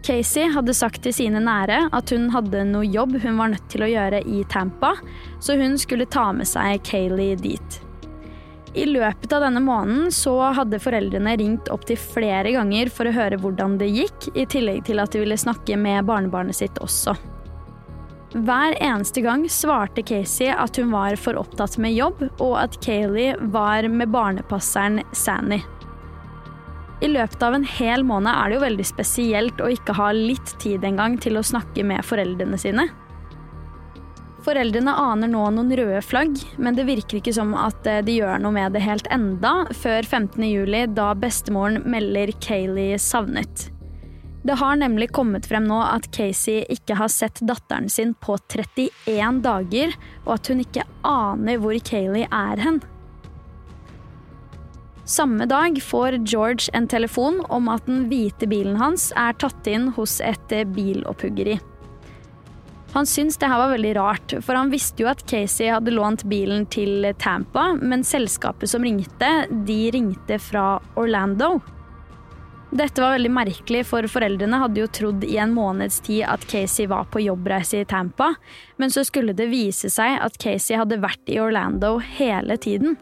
Casey 0.06 0.48
hadde 0.54 0.74
sagt 0.78 1.02
til 1.04 1.16
sine 1.18 1.42
nære 1.42 1.88
at 1.98 2.12
hun 2.14 2.30
hadde 2.32 2.62
noe 2.70 2.86
jobb 2.86 3.18
hun 3.24 3.40
var 3.42 3.52
nødt 3.56 3.66
til 3.74 3.84
å 3.84 3.90
gjøre 3.90 4.22
i 4.24 4.44
Tampa, 4.54 4.94
så 5.42 5.58
hun 5.60 5.80
skulle 5.82 6.08
ta 6.08 6.30
med 6.38 6.48
seg 6.48 6.84
Kayleigh 6.88 7.42
dit. 7.42 7.80
I 8.76 8.84
løpet 8.90 9.32
av 9.32 9.46
denne 9.46 9.62
måneden 9.64 10.10
så 10.12 10.34
hadde 10.58 10.82
foreldrene 10.84 11.38
ringt 11.40 11.70
opptil 11.72 11.96
flere 12.00 12.52
ganger 12.52 12.90
for 12.92 13.08
å 13.08 13.14
høre 13.16 13.40
hvordan 13.40 13.78
det 13.80 13.88
gikk, 13.88 14.28
i 14.36 14.44
tillegg 14.52 14.84
til 14.90 15.00
at 15.00 15.16
de 15.16 15.22
ville 15.22 15.38
snakke 15.40 15.78
med 15.80 16.04
barnebarnet 16.10 16.60
sitt 16.60 16.82
også. 16.84 17.16
Hver 18.36 18.76
eneste 18.84 19.24
gang 19.24 19.46
svarte 19.48 20.04
Casey 20.04 20.50
at 20.52 20.76
hun 20.76 20.92
var 20.92 21.16
for 21.16 21.40
opptatt 21.40 21.78
med 21.80 21.96
jobb, 21.96 22.26
og 22.44 22.58
at 22.60 22.76
Kayleigh 22.84 23.40
var 23.54 23.88
med 23.88 24.12
barnepasseren 24.12 25.00
Sanny. 25.16 25.62
I 27.00 27.08
løpet 27.12 27.44
av 27.44 27.56
en 27.56 27.68
hel 27.68 28.04
måned 28.08 28.32
er 28.32 28.50
det 28.50 28.58
jo 28.58 28.66
veldig 28.66 28.88
spesielt 28.88 29.64
å 29.64 29.72
ikke 29.72 29.96
ha 29.96 30.12
litt 30.16 30.52
tid 30.60 30.84
engang 30.88 31.16
til 31.22 31.40
å 31.40 31.48
snakke 31.48 31.84
med 31.88 32.04
foreldrene 32.08 32.60
sine. 32.60 32.90
Foreldrene 34.46 34.94
aner 34.94 35.30
nå 35.32 35.42
noen 35.56 35.72
røde 35.74 36.02
flagg, 36.06 36.38
men 36.62 36.76
det 36.78 36.86
virker 36.86 37.18
ikke 37.18 37.34
som 37.34 37.56
at 37.58 37.88
eh, 37.90 38.04
de 38.06 38.20
gjør 38.20 38.44
noe 38.44 38.54
med 38.54 38.76
det 38.76 38.84
helt 38.86 39.08
enda, 39.14 39.64
før 39.74 40.06
15. 40.06 40.38
juli, 40.46 40.84
da 40.94 41.14
bestemoren 41.18 41.82
melder 41.90 42.30
Kayleigh 42.46 43.02
savnet. 43.02 43.72
Det 44.46 44.60
har 44.62 44.78
nemlig 44.78 45.10
kommet 45.18 45.48
frem 45.50 45.66
nå 45.66 45.80
at 45.82 46.12
Casey 46.14 46.62
ikke 46.70 47.00
har 47.00 47.10
sett 47.10 47.42
datteren 47.42 47.90
sin 47.90 48.14
på 48.22 48.38
31 48.54 49.42
dager, 49.42 49.98
og 50.28 50.36
at 50.38 50.54
hun 50.54 50.62
ikke 50.62 50.86
aner 51.02 51.58
hvor 51.64 51.82
Kayleigh 51.82 52.30
er 52.30 52.62
hen. 52.62 52.84
Samme 55.10 55.50
dag 55.50 55.82
får 55.82 56.22
George 56.22 56.70
en 56.78 56.86
telefon 56.90 57.42
om 57.50 57.66
at 57.74 57.90
den 57.90 58.06
hvite 58.14 58.46
bilen 58.50 58.78
hans 58.78 59.10
er 59.18 59.34
tatt 59.42 59.66
inn 59.70 59.90
hos 59.98 60.20
et 60.22 60.54
bilopphuggeri. 60.78 61.58
Han 62.96 63.06
syntes 63.06 63.36
det 63.38 63.50
her 63.52 63.60
var 63.60 63.74
veldig 63.74 63.96
rart, 63.98 64.34
for 64.40 64.56
han 64.56 64.70
visste 64.72 65.04
jo 65.04 65.10
at 65.12 65.26
Casey 65.28 65.68
hadde 65.68 65.92
lånt 65.92 66.22
bilen 66.32 66.64
til 66.72 67.04
Tampa, 67.20 67.74
men 67.76 68.06
selskapet 68.08 68.72
som 68.72 68.86
ringte, 68.88 69.32
de 69.68 69.80
ringte 69.92 70.38
fra 70.40 70.78
Orlando. 70.96 71.58
Dette 72.72 73.04
var 73.04 73.18
veldig 73.18 73.32
merkelig, 73.36 73.82
for 73.90 74.08
foreldrene 74.08 74.62
hadde 74.62 74.80
jo 74.80 74.88
trodd 74.96 75.26
i 75.28 75.36
en 75.44 75.52
måneds 75.56 76.00
tid 76.06 76.24
at 76.28 76.46
Casey 76.48 76.88
var 76.88 77.10
på 77.12 77.20
jobbreise 77.26 77.82
i 77.84 77.88
Tampa, 77.88 78.30
men 78.80 78.92
så 78.92 79.04
skulle 79.04 79.36
det 79.36 79.50
vise 79.52 79.92
seg 79.92 80.16
at 80.24 80.40
Casey 80.40 80.80
hadde 80.80 81.02
vært 81.04 81.32
i 81.32 81.42
Orlando 81.44 81.98
hele 82.00 82.56
tiden. 82.56 82.96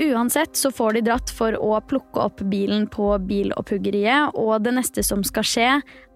Uansett 0.00 0.60
så 0.60 0.68
får 0.72 0.98
de 0.98 1.04
dratt 1.08 1.32
for 1.32 1.56
å 1.56 1.80
plukke 1.88 2.20
opp 2.20 2.44
bilen 2.52 2.84
på 2.92 3.14
bilopphuggeriet, 3.28 4.36
og 4.36 4.60
det 4.64 4.76
neste 4.76 5.04
som 5.08 5.24
skal 5.24 5.48
skje, 5.48 5.70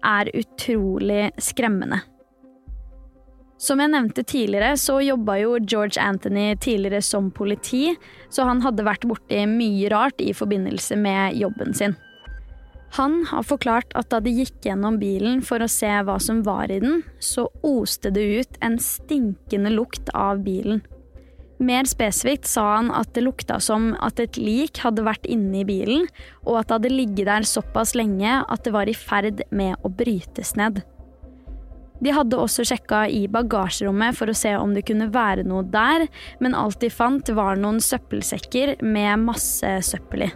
er 0.05 0.31
utrolig 0.37 1.31
skremmende. 1.41 2.03
Som 3.57 3.81
jeg 3.81 3.89
nevnte 3.89 4.21
tidligere, 4.21 4.75
så 4.77 4.99
jobba 5.01 5.39
jo 5.41 5.55
George 5.65 5.97
Anthony 6.01 6.51
tidligere 6.61 7.01
som 7.01 7.31
politi, 7.33 7.95
så 8.29 8.45
han 8.45 8.61
hadde 8.61 8.85
vært 8.85 9.07
borti 9.09 9.39
mye 9.49 9.89
rart 9.89 10.21
i 10.21 10.29
forbindelse 10.37 10.97
med 11.01 11.39
jobben 11.41 11.73
sin. 11.73 11.95
Han 12.95 13.23
har 13.27 13.43
forklart 13.43 13.91
at 13.99 14.11
da 14.13 14.21
de 14.23 14.31
gikk 14.31 14.61
gjennom 14.69 14.99
bilen 15.01 15.41
for 15.45 15.59
å 15.59 15.69
se 15.71 15.89
hva 15.89 16.19
som 16.23 16.43
var 16.45 16.71
i 16.71 16.79
den, 16.83 17.01
så 17.19 17.47
oste 17.65 18.13
det 18.13 18.23
ut 18.39 18.61
en 18.63 18.77
stinkende 18.79 19.73
lukt 19.73 20.13
av 20.15 20.45
bilen. 20.45 20.83
Mer 21.57 21.89
spesifikt 21.89 22.45
sa 22.45 22.67
han 22.75 22.91
at 22.93 23.15
det 23.15 23.23
lukta 23.25 23.57
som 23.63 23.89
at 24.05 24.21
et 24.21 24.37
lik 24.37 24.77
hadde 24.83 25.05
vært 25.07 25.25
inne 25.25 25.63
i 25.63 25.65
bilen, 25.67 26.05
og 26.45 26.61
at 26.61 26.69
det 26.69 26.77
hadde 26.77 26.93
ligget 26.93 27.25
der 27.25 27.49
såpass 27.49 27.95
lenge 27.97 28.37
at 28.45 28.63
det 28.63 28.75
var 28.77 28.87
i 28.87 28.95
ferd 28.95 29.41
med 29.49 29.81
å 29.81 29.89
brytes 29.89 30.53
ned. 30.59 30.83
De 32.03 32.13
hadde 32.13 32.37
også 32.39 32.65
sjekka 32.67 33.05
i 33.09 33.25
bagasjerommet 33.31 34.17
for 34.17 34.29
å 34.29 34.37
se 34.37 34.53
om 34.57 34.75
det 34.75 34.85
kunne 34.89 35.09
være 35.13 35.47
noe 35.47 35.65
der, 35.71 36.07
men 36.43 36.57
alt 36.57 36.81
de 36.83 36.91
fant 36.93 37.29
var 37.37 37.57
noen 37.59 37.81
søppelsekker 37.83 38.77
med 38.85 39.25
masse 39.25 39.73
søppel 39.89 40.27
i. 40.27 40.31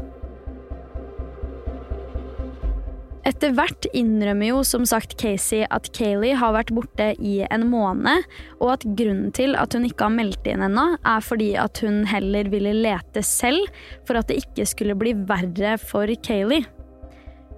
Etter 3.22 3.53
hvert 3.53 3.86
innrømmer 3.94 4.50
jo 4.50 4.62
som 4.65 4.86
sagt 4.89 5.13
Casey 5.22 5.62
at 5.70 5.91
Kayleigh 5.94 6.39
har 6.41 6.56
vært 6.56 6.74
borte 6.74 7.12
i 7.22 7.36
en 7.53 7.68
måned, 7.70 8.25
og 8.58 8.74
at 8.74 8.86
grunnen 8.98 9.30
til 9.38 9.53
at 9.62 9.77
hun 9.77 9.86
ikke 9.86 10.08
har 10.08 10.15
meldt 10.15 10.50
inn 10.50 10.65
ennå, 10.65 10.88
er 10.98 11.22
fordi 11.22 11.51
at 11.62 11.84
hun 11.86 12.01
heller 12.10 12.50
ville 12.50 12.74
lete 12.82 13.22
selv 13.25 13.70
for 14.10 14.18
at 14.18 14.32
det 14.32 14.41
ikke 14.41 14.65
skulle 14.74 14.98
bli 14.98 15.13
verre 15.30 15.77
for 15.82 16.10
Kayleigh. 16.25 16.65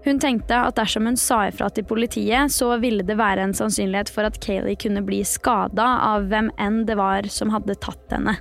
Hun 0.03 0.19
tenkte 0.19 0.57
at 0.67 0.75
dersom 0.75 1.07
hun 1.07 1.17
sa 1.19 1.45
ifra 1.47 1.69
til 1.71 1.85
politiet, 1.87 2.51
så 2.51 2.73
ville 2.81 3.05
det 3.07 3.15
være 3.19 3.45
en 3.45 3.55
sannsynlighet 3.55 4.11
for 4.11 4.27
at 4.27 4.39
Kayleigh 4.43 4.79
kunne 4.83 5.03
bli 5.05 5.21
skada 5.27 5.85
av 6.09 6.27
hvem 6.31 6.49
enn 6.59 6.81
det 6.89 6.97
var 6.99 7.29
som 7.31 7.53
hadde 7.53 7.77
tatt 7.83 8.11
henne. 8.11 8.35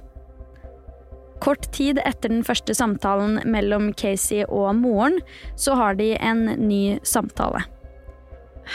Kort 1.42 1.68
tid 1.74 1.98
etter 2.06 2.30
den 2.30 2.44
første 2.46 2.74
samtalen 2.74 3.40
mellom 3.50 3.90
Casey 3.98 4.44
og 4.46 4.74
moren, 4.78 5.20
så 5.58 5.74
har 5.78 5.98
de 5.98 6.12
en 6.18 6.44
ny 6.66 6.98
samtale. 7.06 7.64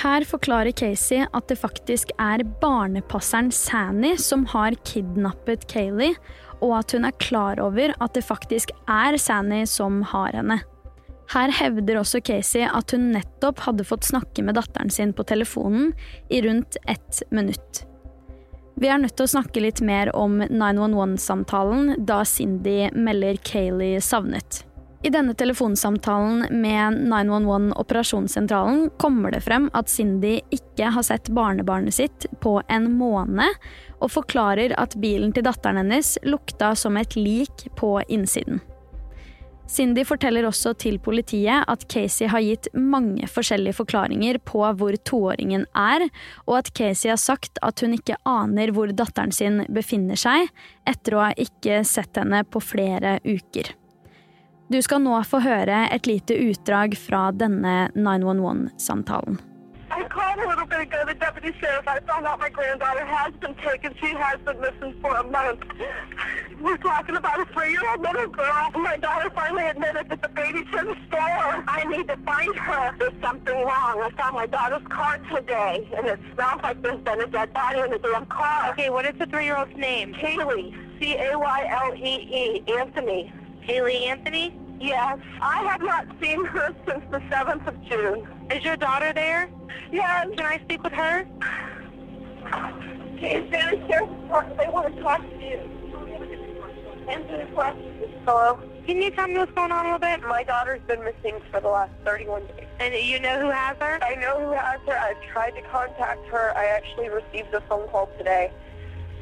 Her 0.02 0.26
forklarer 0.28 0.76
Casey 0.76 1.24
at 1.24 1.48
det 1.48 1.60
faktisk 1.60 2.12
er 2.20 2.44
barnepasseren 2.62 3.54
Sanny 3.56 4.18
som 4.20 4.44
har 4.52 4.76
kidnappet 4.88 5.64
Kayleigh, 5.72 6.20
og 6.60 6.80
at 6.82 6.96
hun 6.96 7.08
er 7.08 7.20
klar 7.24 7.60
over 7.64 7.96
at 8.00 8.16
det 8.16 8.26
faktisk 8.28 8.74
er 8.88 9.16
Sanny 9.22 9.64
som 9.70 10.02
har 10.12 10.36
henne. 10.36 10.60
Her 11.34 11.52
hevder 11.52 12.00
også 12.00 12.22
Casey 12.24 12.64
at 12.64 12.94
hun 12.96 13.10
nettopp 13.12 13.66
hadde 13.66 13.88
fått 13.88 14.08
snakke 14.08 14.46
med 14.48 14.56
datteren 14.56 14.92
sin 14.94 15.12
på 15.14 15.26
telefonen 15.28 15.92
i 16.30 16.42
rundt 16.46 16.80
ett 16.88 17.22
minutt. 17.30 17.84
Vi 18.78 18.88
er 18.88 19.02
nødt 19.02 19.18
til 19.18 19.26
å 19.26 19.34
snakke 19.34 19.62
litt 19.64 19.82
mer 19.82 20.12
om 20.16 20.38
911-samtalen 20.46 22.06
da 22.06 22.22
Cindy 22.30 22.92
melder 22.94 23.40
Kayleigh 23.42 24.04
savnet. 24.06 24.62
I 25.04 25.10
denne 25.14 25.34
telefonsamtalen 25.38 26.62
med 26.62 27.02
911 27.10 27.74
operasjonssentralen 27.82 28.90
kommer 28.98 29.34
det 29.34 29.44
frem 29.46 29.68
at 29.78 29.90
Cindy 29.90 30.40
ikke 30.54 30.90
har 30.94 31.06
sett 31.06 31.30
barnebarnet 31.34 31.98
sitt 31.98 32.26
på 32.42 32.58
en 32.70 32.90
måned, 32.98 33.60
og 33.98 34.14
forklarer 34.14 34.74
at 34.78 34.98
bilen 35.02 35.34
til 35.34 35.46
datteren 35.46 35.82
hennes 35.82 36.16
lukta 36.26 36.74
som 36.78 36.98
et 36.98 37.18
lik 37.18 37.68
på 37.78 37.98
innsiden. 38.08 38.62
Cindy 39.68 40.06
forteller 40.08 40.46
også 40.48 40.72
til 40.80 40.96
politiet 41.04 41.66
at 41.68 41.84
Casey 41.92 42.30
har 42.32 42.44
gitt 42.44 42.70
mange 42.74 43.28
forskjellige 43.28 43.76
forklaringer 43.82 44.40
på 44.48 44.62
hvor 44.80 44.96
toåringen 45.04 45.66
er, 45.76 46.08
og 46.48 46.62
at 46.62 46.72
Casey 46.78 47.12
har 47.12 47.20
sagt 47.20 47.60
at 47.66 47.84
hun 47.84 47.98
ikke 47.98 48.16
aner 48.28 48.72
hvor 48.72 48.94
datteren 48.96 49.36
sin 49.36 49.66
befinner 49.68 50.20
seg, 50.20 50.48
etter 50.88 51.18
å 51.18 51.26
ha 51.26 51.34
ikke 51.36 51.82
sett 51.88 52.16
henne 52.16 52.46
på 52.48 52.64
flere 52.64 53.18
uker. 53.28 53.74
Du 54.72 54.80
skal 54.84 55.04
nå 55.04 55.20
få 55.28 55.44
høre 55.44 55.86
et 55.92 56.08
lite 56.08 56.36
utdrag 56.48 56.96
fra 57.00 57.28
denne 57.36 57.90
911-samtalen. 57.96 59.40
I 59.98 60.08
called 60.10 60.38
a 60.38 60.48
little 60.48 60.68
bit 60.68 60.82
ago, 60.82 61.04
the 61.08 61.16
deputy 61.16 61.58
sheriff. 61.60 61.88
I 61.88 62.00
found 62.02 62.28
out 62.28 62.40
my 62.40 62.50
granddaughter 62.50 63.04
has 63.04 63.34
been 63.42 63.56
taken. 63.56 63.96
She 64.00 64.14
has 64.14 64.40
been 64.42 64.62
missing 64.62 64.94
for 65.02 65.16
a 65.16 65.24
month. 65.24 65.62
We're 66.62 66.78
talking 66.78 67.16
about 67.16 67.40
a 67.40 67.52
three-year-old 67.52 68.02
little 68.02 68.28
girl. 68.28 68.70
My 68.76 68.98
daughter 68.98 69.32
finally 69.32 69.66
admitted 69.66 70.08
that 70.10 70.22
the 70.22 70.30
baby's 70.30 70.68
in 70.78 70.86
the 70.86 70.96
store. 71.08 71.64
I 71.68 71.84
need 71.90 72.08
to 72.10 72.18
find 72.18 72.56
her. 72.56 72.96
There's 73.00 73.20
something 73.24 73.56
wrong. 73.56 74.02
I 74.04 74.12
found 74.16 74.36
my 74.36 74.46
daughter's 74.46 74.88
car 74.88 75.18
today, 75.34 75.90
and 75.98 76.06
it 76.06 76.20
smells 76.36 76.62
like 76.62 76.80
there's 76.84 77.02
been 77.02 77.22
a 77.22 77.28
dead 77.28 77.52
body 77.54 77.80
in 77.80 77.90
the 77.90 77.98
damn 77.98 78.28
car. 78.28 78.70
Okay, 78.74 78.92
what 78.92 79.08
is 79.08 79.18
the 79.18 79.26
three-year-old's 79.26 79.76
name? 79.76 80.14
Kaylee, 80.14 80.76
C-A-Y-L-E-E, 81.00 82.64
E, 82.68 82.74
Anthony. 82.78 83.34
Haley 83.62 84.06
Anthony? 84.06 84.56
Yes, 84.80 85.18
I 85.42 85.64
have 85.64 85.82
not 85.82 86.06
seen 86.22 86.46
her 86.46 86.76
since 86.88 87.04
the 87.10 87.18
7th 87.32 87.66
of 87.66 87.84
June. 87.86 88.28
Is 88.52 88.64
your 88.64 88.78
daughter 88.78 89.12
there? 89.14 89.50
Yes, 89.92 90.28
Can 90.36 90.46
I 90.46 90.60
speak 90.64 90.84
with 90.84 90.94
her? 90.94 91.26
Okay, 93.16 93.48
Santa 93.52 93.88
Sheriff's 93.88 94.14
Department, 94.22 94.58
they 94.58 94.70
want 94.70 94.96
to 94.96 95.02
talk 95.02 95.22
to 95.22 95.46
you. 95.46 95.60
Answer 97.10 97.46
the 97.46 97.52
questions. 97.54 98.14
Hello? 98.26 98.60
Can 98.86 99.02
you 99.02 99.12
tell 99.12 99.28
me 99.28 99.38
what's 99.38 99.52
going 99.52 99.72
on 99.72 99.86
a 99.86 99.94
little 99.94 100.00
bit? 100.00 100.22
My 100.28 100.44
daughter's 100.44 100.82
been 100.88 101.04
missing 101.04 101.42
for 101.52 101.60
the 101.60 101.68
last 101.68 101.92
31 102.06 102.46
days. 102.48 102.68
And 102.80 102.94
you 102.94 103.20
know 103.20 103.40
who 103.40 103.50
has 103.50 103.76
her? 103.80 104.00
I 104.02 104.16
know 104.16 104.40
who 104.40 104.52
has 104.52 104.80
her. 104.88 104.98
I've 104.98 105.22
tried 105.32 105.52
to 105.52 105.62
contact 105.64 106.26
her. 106.28 106.54
I 106.56 106.66
actually 106.68 107.10
received 107.10 107.54
a 107.54 107.62
phone 107.62 107.88
call 107.90 108.10
today 108.18 108.52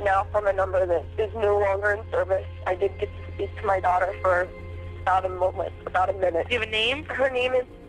now 0.03 0.27
from 0.31 0.45
a 0.45 0.53
number 0.53 0.85
that 0.85 1.05
is 1.17 1.33
no 1.35 1.57
longer 1.57 1.91
in 1.91 2.11
service. 2.11 2.45
I 2.67 2.75
did 2.75 2.91
get 2.99 3.09
to 3.09 3.33
speak 3.33 3.55
to 3.61 3.65
my 3.65 3.79
daughter 3.79 4.13
for 4.21 4.47
about 5.01 5.25
a 5.25 5.29
moment, 5.29 5.73
about 5.85 6.09
a 6.09 6.13
minute. 6.13 6.47
Do 6.47 6.53
you 6.53 6.59
have 6.59 6.67
a 6.67 6.71
name? 6.71 7.05
Her 7.05 7.29
name 7.29 7.53
is 7.53 7.63
Zenaida 7.63 7.65
Fernandez 7.65 7.73
Gonzalez. 7.73 7.84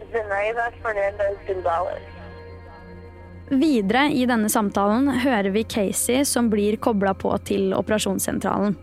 Videre 3.47 4.09
i 4.11 4.25
denne 4.27 4.49
samtalen 4.51 5.07
hører 5.23 5.53
vi 5.55 5.63
Casey 5.71 6.25
som 6.27 6.49
blir 6.51 6.79
kobla 6.83 7.13
på 7.15 7.31
til 7.47 7.71
operasjonssentralen. 7.77 8.75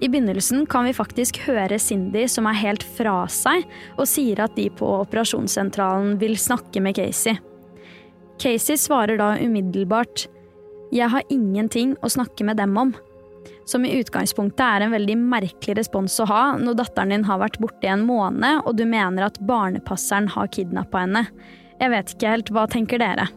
I 0.00 0.08
begynnelsen 0.08 0.64
kan 0.70 0.86
vi 0.88 0.94
faktisk 0.96 1.42
høre 1.44 1.76
Cindy 1.78 2.24
som 2.32 2.46
er 2.48 2.56
helt 2.56 2.86
fra 2.96 3.26
seg, 3.28 3.66
og 4.00 4.08
sier 4.08 4.40
at 4.40 4.56
de 4.56 4.70
på 4.72 4.88
operasjonssentralen 5.02 6.14
vil 6.22 6.38
snakke 6.40 6.80
med 6.80 6.96
Casey. 6.96 7.36
Casey 8.40 8.80
svarer 8.80 9.20
da 9.20 9.34
umiddelbart 9.36 10.28
'Jeg 10.90 11.10
har 11.10 11.22
ingenting 11.28 11.96
å 12.02 12.08
snakke 12.08 12.44
med 12.44 12.56
dem 12.56 12.74
om'. 12.78 12.94
Som 13.70 13.84
i 13.86 13.92
utgangspunktet 14.00 14.62
er 14.66 14.82
en 14.82 14.94
veldig 14.96 15.14
merkelig 15.20 15.76
respons 15.78 16.16
å 16.22 16.26
ha 16.26 16.44
når 16.58 16.80
datteren 16.80 17.14
din 17.14 17.26
har 17.28 17.38
vært 17.38 17.60
borte 17.62 17.86
i 17.86 17.92
en 17.92 18.02
måned, 18.02 18.64
og 18.66 18.74
du 18.74 18.82
mener 18.88 19.28
at 19.28 19.38
barnepasseren 19.46 20.26
har 20.34 20.50
kidnappa 20.50 21.04
henne. 21.04 21.28
Jeg 21.78 21.92
vet 21.92 22.10
ikke 22.14 22.32
helt, 22.34 22.50
hva 22.50 22.66
tenker 22.70 22.98
dere? 22.98 23.28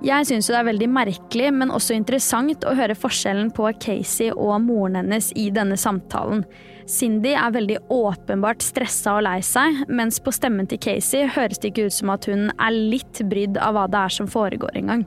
Jeg 0.00 0.30
syns 0.30 0.48
det 0.48 0.56
er 0.56 0.64
veldig 0.64 0.88
merkelig, 0.88 1.50
men 1.52 1.74
også 1.76 1.92
interessant 1.92 2.64
å 2.64 2.72
høre 2.78 2.96
forskjellen 2.96 3.50
på 3.52 3.68
Casey 3.84 4.30
og 4.32 4.56
moren 4.64 4.96
hennes 5.02 5.28
i 5.36 5.50
denne 5.52 5.76
samtalen. 5.76 6.46
Cindy 6.88 7.34
er 7.36 7.52
veldig 7.52 7.76
åpenbart 7.92 8.64
stressa 8.64 9.18
og 9.18 9.26
lei 9.28 9.38
seg, 9.44 9.84
mens 9.92 10.16
på 10.24 10.32
stemmen 10.32 10.70
til 10.70 10.80
Casey 10.80 11.28
høres 11.36 11.60
det 11.60 11.74
ikke 11.74 11.90
ut 11.90 11.98
som 12.00 12.16
at 12.16 12.24
hun 12.32 12.48
er 12.56 12.72
litt 12.72 13.20
brydd 13.28 13.60
av 13.60 13.76
hva 13.76 13.84
det 13.92 14.06
er 14.08 14.20
som 14.22 14.30
foregår 14.32 14.80
engang. 14.80 15.04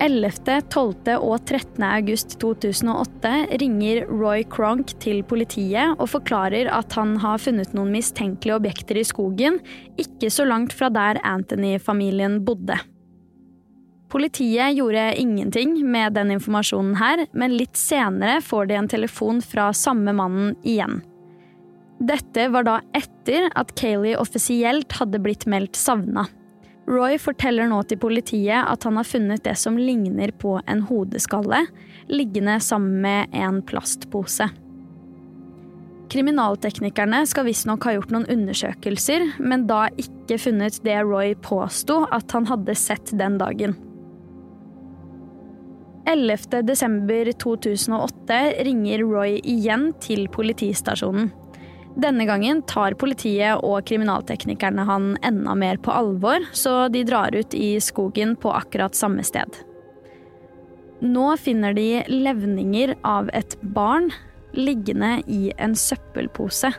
11., 0.00 0.62
12. 0.72 1.10
og 1.20 1.42
13. 1.44 1.82
august 1.84 2.38
2008 2.40 3.32
ringer 3.60 4.06
Roy 4.08 4.46
Cronk 4.48 4.94
til 5.02 5.20
politiet 5.28 5.92
og 6.00 6.08
forklarer 6.14 6.70
at 6.72 6.96
han 6.96 7.18
har 7.20 7.42
funnet 7.42 7.74
noen 7.76 7.92
mistenkelige 7.92 8.56
objekter 8.56 8.96
i 8.96 9.04
skogen, 9.04 9.58
ikke 10.00 10.32
så 10.32 10.46
langt 10.48 10.72
fra 10.76 10.88
der 10.94 11.20
Anthony-familien 11.28 12.40
bodde. 12.46 12.78
Politiet 14.10 14.74
gjorde 14.78 15.04
ingenting 15.20 15.76
med 15.86 16.16
den 16.16 16.32
informasjonen 16.34 16.96
her, 16.98 17.26
men 17.36 17.54
litt 17.54 17.76
senere 17.78 18.40
får 18.42 18.72
de 18.72 18.80
en 18.80 18.90
telefon 18.90 19.44
fra 19.44 19.68
samme 19.76 20.16
mannen 20.16 20.56
igjen. 20.64 21.02
Dette 22.00 22.48
var 22.48 22.64
da 22.64 22.80
etter 22.96 23.50
at 23.52 23.76
Kayleigh 23.76 24.18
offisielt 24.18 24.96
hadde 24.96 25.20
blitt 25.20 25.44
meldt 25.44 25.76
savna. 25.76 26.24
Roy 26.88 27.18
forteller 27.20 27.68
nå 27.70 27.82
til 27.86 28.00
politiet 28.02 28.64
at 28.64 28.86
han 28.86 28.96
har 28.98 29.06
funnet 29.06 29.44
det 29.44 29.56
som 29.58 29.76
ligner 29.78 30.32
på 30.40 30.56
en 30.66 30.82
hodeskalle, 30.88 31.66
liggende 32.10 32.56
sammen 32.64 33.00
med 33.04 33.36
en 33.36 33.60
plastpose. 33.66 34.48
Kriminalteknikerne 36.10 37.20
skal 37.30 37.46
visstnok 37.46 37.84
ha 37.86 37.94
gjort 37.94 38.10
noen 38.10 38.26
undersøkelser, 38.32 39.28
men 39.38 39.68
da 39.70 39.84
ikke 40.00 40.40
funnet 40.42 40.80
det 40.82 40.96
Roy 41.06 41.36
påsto 41.38 42.00
at 42.10 42.34
han 42.34 42.48
hadde 42.50 42.74
sett 42.74 43.12
den 43.14 43.38
dagen. 43.38 43.76
11. 46.10 46.64
desember 46.66 47.30
2008 47.38 48.40
ringer 48.66 49.04
Roy 49.06 49.36
igjen 49.46 49.92
til 50.02 50.26
politistasjonen. 50.32 51.30
Denne 51.98 52.22
gangen 52.28 52.60
tar 52.70 52.94
politiet 52.94 53.64
og 53.66 53.82
kriminalteknikerne 53.88 54.84
han 54.86 55.16
enda 55.26 55.54
mer 55.58 55.76
på 55.82 55.90
alvor, 55.92 56.38
så 56.52 56.88
de 56.92 57.04
drar 57.04 57.34
ut 57.34 57.54
i 57.54 57.80
skogen 57.82 58.36
på 58.38 58.52
akkurat 58.54 58.94
samme 58.94 59.24
sted. 59.26 59.48
Nå 61.00 61.36
finner 61.40 61.72
de 61.74 62.04
levninger 62.08 62.94
av 63.02 63.30
et 63.34 63.56
barn 63.62 64.10
liggende 64.52 65.22
i 65.26 65.52
en 65.58 65.76
søppelpose. 65.76 66.72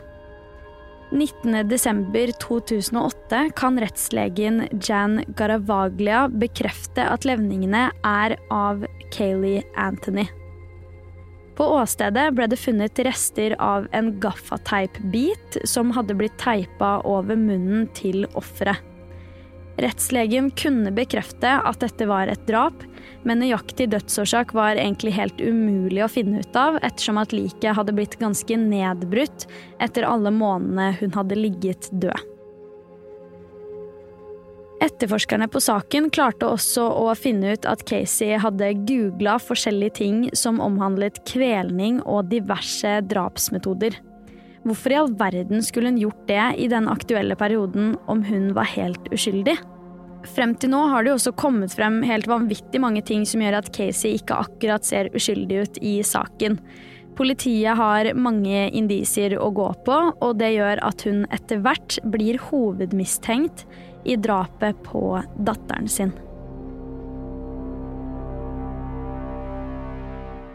19.12.2008 1.12 3.52
kan 3.58 3.80
rettslegen 3.84 4.68
Jan 4.88 5.24
Garavaglia 5.36 6.28
bekrefte 6.32 7.04
at 7.04 7.26
levningene 7.28 7.92
er 8.08 8.40
av 8.48 8.86
Kayleigh 9.12 9.68
Anthony. 9.76 10.41
På 11.58 11.68
åstedet 11.78 12.30
ble 12.36 12.48
det 12.52 12.60
funnet 12.60 13.00
rester 13.06 13.56
av 13.60 13.88
en 13.92 14.14
gaffateipbit 14.24 15.62
som 15.68 15.92
hadde 15.96 16.16
blitt 16.18 16.38
teipa 16.42 17.00
over 17.08 17.40
munnen 17.40 17.90
til 17.98 18.26
offeret. 18.40 18.80
Rettslegen 19.82 20.52
kunne 20.60 20.92
bekrefte 20.94 21.56
at 21.66 21.80
dette 21.82 22.06
var 22.06 22.30
et 22.30 22.44
drap, 22.46 22.84
men 23.26 23.40
nøyaktig 23.42 23.88
dødsårsak 23.94 24.54
var 24.58 24.78
egentlig 24.78 25.16
helt 25.16 25.42
umulig 25.42 26.04
å 26.06 26.12
finne 26.12 26.44
ut 26.44 26.60
av, 26.60 26.78
ettersom 26.84 27.18
at 27.22 27.34
liket 27.34 27.78
hadde 27.78 27.96
blitt 27.98 28.20
ganske 28.22 28.58
nedbrutt 28.62 29.48
etter 29.82 30.06
alle 30.06 30.34
månedene 30.36 30.92
hun 31.00 31.16
hadde 31.16 31.40
ligget 31.40 31.90
død. 32.04 32.31
Etterforskerne 34.82 35.46
på 35.52 35.60
saken 35.62 36.08
klarte 36.10 36.48
også 36.50 36.88
å 37.04 37.12
finne 37.14 37.54
ut 37.54 37.68
at 37.70 37.84
Casey 37.86 38.34
hadde 38.42 38.72
googla 38.88 39.36
forskjellige 39.38 39.94
ting 40.00 40.24
som 40.34 40.58
omhandlet 40.64 41.20
kvelning 41.30 42.00
og 42.02 42.32
diverse 42.32 42.96
drapsmetoder. 43.12 44.00
Hvorfor 44.66 44.94
i 44.94 44.98
all 44.98 45.12
verden 45.18 45.62
skulle 45.66 45.92
hun 45.92 46.00
gjort 46.02 46.24
det 46.30 46.48
i 46.62 46.70
den 46.70 46.90
aktuelle 46.90 47.38
perioden 47.38 47.94
om 48.10 48.24
hun 48.26 48.52
var 48.58 48.70
helt 48.74 49.06
uskyldig? 49.14 49.60
Frem 50.34 50.56
til 50.58 50.74
nå 50.74 50.82
har 50.90 51.04
det 51.04 51.12
jo 51.12 51.20
også 51.20 51.34
kommet 51.38 51.74
frem 51.74 52.02
helt 52.06 52.30
vanvittig 52.30 52.82
mange 52.82 53.02
ting 53.06 53.22
som 53.26 53.42
gjør 53.42 53.60
at 53.62 53.70
Casey 53.74 54.18
ikke 54.18 54.38
akkurat 54.48 54.86
ser 54.86 55.10
uskyldig 55.18 55.62
ut 55.62 55.80
i 55.82 55.96
saken. 56.06 56.58
Politiet 57.18 57.78
har 57.78 58.14
mange 58.18 58.68
indisier 58.74 59.36
å 59.38 59.50
gå 59.54 59.68
på, 59.86 59.98
og 60.14 60.38
det 60.42 60.54
gjør 60.56 60.82
at 60.88 61.06
hun 61.06 61.26
etter 61.34 61.62
hvert 61.62 61.98
blir 62.14 62.40
hovedmistenkt 62.50 63.66
i 64.04 64.16
drapet 64.16 64.84
på 64.84 65.22
datteren 65.38 65.88
sin. 65.88 66.14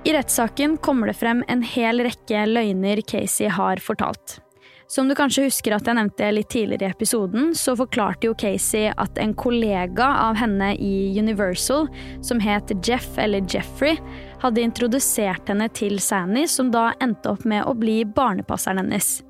I 0.07 0.13
rettssaken 0.13 0.77
kommer 0.77 1.11
det 1.11 1.19
frem 1.19 1.45
en 1.51 1.63
hel 1.67 2.05
rekke 2.07 2.45
løgner 2.47 3.01
Casey 3.03 3.51
har 3.51 3.83
fortalt. 3.83 4.39
Som 4.87 5.09
du 5.09 5.17
kanskje 5.19 5.49
husker 5.49 5.75
at 5.75 5.89
jeg 5.89 5.99
nevnte 5.99 6.29
litt 6.31 6.49
tidligere 6.53 6.93
i 6.93 6.95
episoden, 6.95 7.49
så 7.59 7.75
forklarte 7.75 8.29
jo 8.29 8.37
Casey 8.39 8.93
at 8.95 9.19
en 9.19 9.35
kollega 9.35 10.07
av 10.29 10.39
henne 10.39 10.77
i 10.79 11.11
Universal, 11.19 11.89
som 12.23 12.39
het 12.39 12.71
Jeff 12.87 13.19
eller 13.19 13.43
Jeffrey, 13.51 13.99
hadde 14.45 14.63
introdusert 14.63 15.51
henne 15.51 15.67
til 15.75 15.99
Sanny, 15.99 16.47
som 16.47 16.71
da 16.71 16.93
endte 17.03 17.35
opp 17.35 17.43
med 17.43 17.67
å 17.67 17.75
bli 17.75 18.05
barnepasseren 18.07 18.85
hennes. 18.85 19.26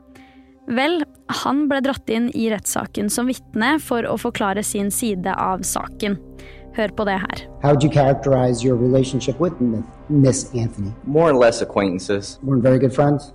Vel, 0.67 1.05
han 1.45 1.67
ble 1.71 1.79
dratt 1.85 2.11
inn 2.11 2.31
i 2.35 2.49
rettssaken 2.51 3.11
som 3.13 3.29
vitne 3.31 3.77
for 3.83 4.07
å 4.07 4.17
forklare 4.19 4.65
sin 4.67 4.91
side 4.91 5.31
av 5.31 5.63
saken. 5.63 6.19
Hør 6.77 6.93
på 6.97 7.07
det 7.09 7.21
her. 7.23 7.43
How 7.63 7.71
would 7.71 7.83
you 7.83 7.91
characterize 7.91 8.65
your 8.65 8.77
relationship 8.77 9.41
with 9.41 9.55
Miss 10.09 10.51
Anthony? 10.55 10.93
More 11.05 11.31
or 11.31 11.35
less 11.35 11.63
acquaintances. 11.63 12.39
Weren't 12.43 12.63
very 12.63 12.79
good 12.79 12.93
friends? 12.93 13.33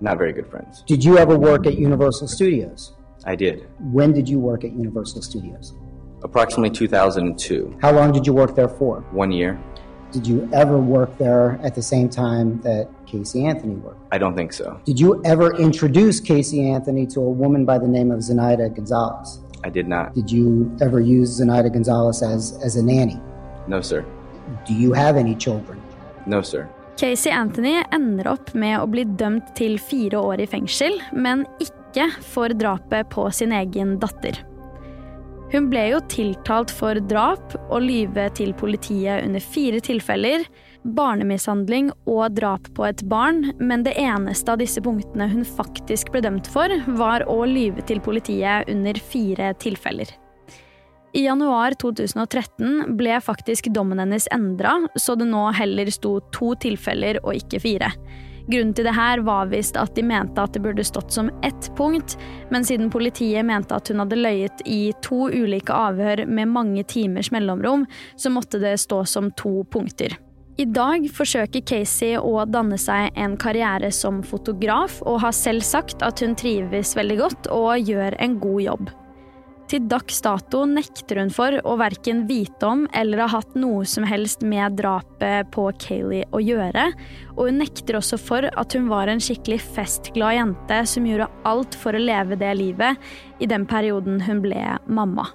Not 0.00 0.18
very 0.18 0.32
good 0.32 0.46
friends. 0.46 0.84
Did 0.86 1.02
you 1.04 1.18
ever 1.18 1.36
work 1.36 1.66
at 1.66 1.74
Universal 1.78 2.28
Studios? 2.28 2.92
I 3.24 3.34
did. 3.34 3.66
When 3.92 4.12
did 4.12 4.28
you 4.28 4.38
work 4.38 4.64
at 4.64 4.72
Universal 4.72 5.22
Studios? 5.22 5.74
Approximately 6.22 6.70
2002. 6.70 7.78
How 7.80 7.92
long 7.92 8.12
did 8.12 8.26
you 8.26 8.32
work 8.32 8.54
there 8.54 8.68
for? 8.68 9.00
One 9.10 9.32
year. 9.32 9.58
Did 10.10 10.26
you 10.26 10.48
ever 10.54 10.78
work 10.78 11.18
there 11.18 11.60
at 11.62 11.74
the 11.74 11.82
same 11.82 12.08
time 12.08 12.60
that 12.62 12.88
Casey 13.06 13.44
Anthony 13.44 13.74
worked? 13.74 14.00
I 14.10 14.16
don't 14.16 14.34
think 14.34 14.54
so. 14.54 14.80
Did 14.86 14.98
you 14.98 15.20
ever 15.24 15.54
introduce 15.56 16.18
Casey 16.18 16.70
Anthony 16.70 17.06
to 17.08 17.20
a 17.20 17.30
woman 17.30 17.66
by 17.66 17.78
the 17.78 17.86
name 17.86 18.10
of 18.10 18.20
Zenaida 18.20 18.74
Gonzalez? 18.74 19.40
I 19.64 19.68
did 19.68 19.86
not. 19.86 20.14
Did 20.14 20.30
you 20.30 20.74
ever 20.80 21.00
use 21.00 21.40
Zenaida 21.40 21.70
Gonzalez 21.70 22.22
as, 22.22 22.58
as 22.64 22.76
a 22.76 22.82
nanny? 22.82 23.20
No, 23.66 23.82
sir. 23.82 24.02
Do 24.66 24.72
you 24.72 24.94
have 24.94 25.16
any 25.16 25.34
children? 25.34 25.78
No, 26.24 26.40
sir. 26.40 26.66
Casey 26.96 27.30
Anthony 27.30 27.82
ender 27.92 28.32
opp 28.32 28.54
med 28.54 28.80
å 28.80 28.88
bli 28.90 29.04
dømt 29.04 29.52
til 29.54 29.76
fire 29.78 30.18
år 30.18 30.40
i 30.40 30.48
fengsel, 30.48 30.96
men 31.12 31.44
ikke 31.60 32.08
for 32.24 32.48
drapet 32.56 33.12
på 33.12 33.28
sin 33.30 33.52
egen 33.52 33.98
datter. 34.00 34.40
Hun 35.48 35.70
ble 35.72 35.86
jo 35.94 35.98
tiltalt 36.12 36.72
for 36.76 36.98
drap 37.08 37.54
og 37.70 37.80
lyve 37.80 38.26
til 38.36 38.50
politiet 38.60 39.24
under 39.24 39.40
fire 39.40 39.80
tilfeller, 39.80 40.44
barnemishandling 40.84 41.88
og 42.04 42.36
drap 42.36 42.68
på 42.76 42.84
et 42.84 43.00
barn, 43.08 43.54
men 43.56 43.86
det 43.86 43.94
eneste 43.96 44.52
av 44.52 44.60
disse 44.60 44.82
punktene 44.84 45.30
hun 45.32 45.46
faktisk 45.48 46.12
ble 46.12 46.20
dømt 46.26 46.50
for, 46.52 46.72
var 47.00 47.24
å 47.32 47.38
lyve 47.48 47.80
til 47.88 48.02
politiet 48.04 48.68
under 48.68 49.00
fire 49.08 49.54
tilfeller. 49.64 50.12
I 51.16 51.24
januar 51.24 51.72
2013 51.80 52.98
ble 52.98 53.16
faktisk 53.24 53.70
dommen 53.72 54.02
hennes 54.04 54.28
endra, 54.34 54.76
så 55.00 55.16
det 55.16 55.30
nå 55.30 55.46
heller 55.56 55.88
sto 55.88 56.18
to 56.36 56.52
tilfeller 56.60 57.22
og 57.24 57.40
ikke 57.40 57.64
fire. 57.64 57.88
Grunnen 58.48 58.72
til 58.72 58.86
det 58.88 58.94
her 58.96 59.20
var 59.26 59.50
visst 59.50 59.76
at 59.76 59.92
de 59.96 60.02
mente 60.08 60.40
at 60.40 60.54
det 60.56 60.62
burde 60.64 60.84
stått 60.86 61.12
som 61.12 61.28
ett 61.44 61.68
punkt, 61.76 62.16
men 62.48 62.64
siden 62.64 62.88
politiet 62.90 63.44
mente 63.44 63.76
at 63.76 63.90
hun 63.92 64.00
hadde 64.00 64.16
løyet 64.16 64.62
i 64.64 64.94
to 65.04 65.26
ulike 65.28 65.74
avhør 65.74 66.24
med 66.24 66.48
mange 66.54 66.86
timers 66.88 67.28
mellomrom, 67.34 67.84
så 68.16 68.32
måtte 68.32 68.60
det 68.62 68.78
stå 68.80 69.02
som 69.04 69.28
to 69.36 69.60
punkter. 69.68 70.16
I 70.58 70.64
dag 70.64 71.04
forsøker 71.14 71.62
Casey 71.62 72.16
å 72.18 72.40
danne 72.48 72.80
seg 72.82 73.12
en 73.20 73.36
karriere 73.38 73.92
som 73.94 74.24
fotograf, 74.26 74.96
og 75.06 75.20
har 75.22 75.36
selv 75.36 75.62
sagt 75.62 76.02
at 76.02 76.24
hun 76.24 76.34
trives 76.34 76.96
veldig 76.98 77.18
godt 77.20 77.52
og 77.54 77.76
gjør 77.84 78.16
en 78.18 78.40
god 78.42 78.64
jobb. 78.64 78.88
Til 79.68 79.84
dags 79.84 80.22
dato 80.24 80.62
nekter 80.64 81.18
hun 81.20 81.30
for 81.32 81.52
å 81.60 81.74
verken 81.76 82.22
vite 82.28 82.64
om 82.64 82.86
eller 82.96 83.20
ha 83.20 83.26
hatt 83.34 83.56
noe 83.58 83.82
som 83.84 84.06
helst 84.08 84.40
med 84.40 84.78
drapet 84.78 85.50
på 85.52 85.66
Kayleigh 85.76 86.32
å 86.32 86.40
gjøre, 86.40 86.86
og 87.34 87.50
hun 87.50 87.60
nekter 87.60 87.98
også 87.98 88.16
for 88.16 88.48
at 88.48 88.76
hun 88.76 88.86
var 88.88 89.12
en 89.12 89.20
skikkelig 89.20 89.60
festglad 89.76 90.38
jente 90.38 90.78
som 90.88 91.04
gjorde 91.08 91.28
alt 91.50 91.76
for 91.76 91.92
å 91.92 92.00
leve 92.00 92.40
det 92.40 92.54
livet 92.56 92.96
i 93.44 93.50
den 93.50 93.68
perioden 93.68 94.24
hun 94.24 94.40
ble 94.46 94.64
mamma. 94.88 95.28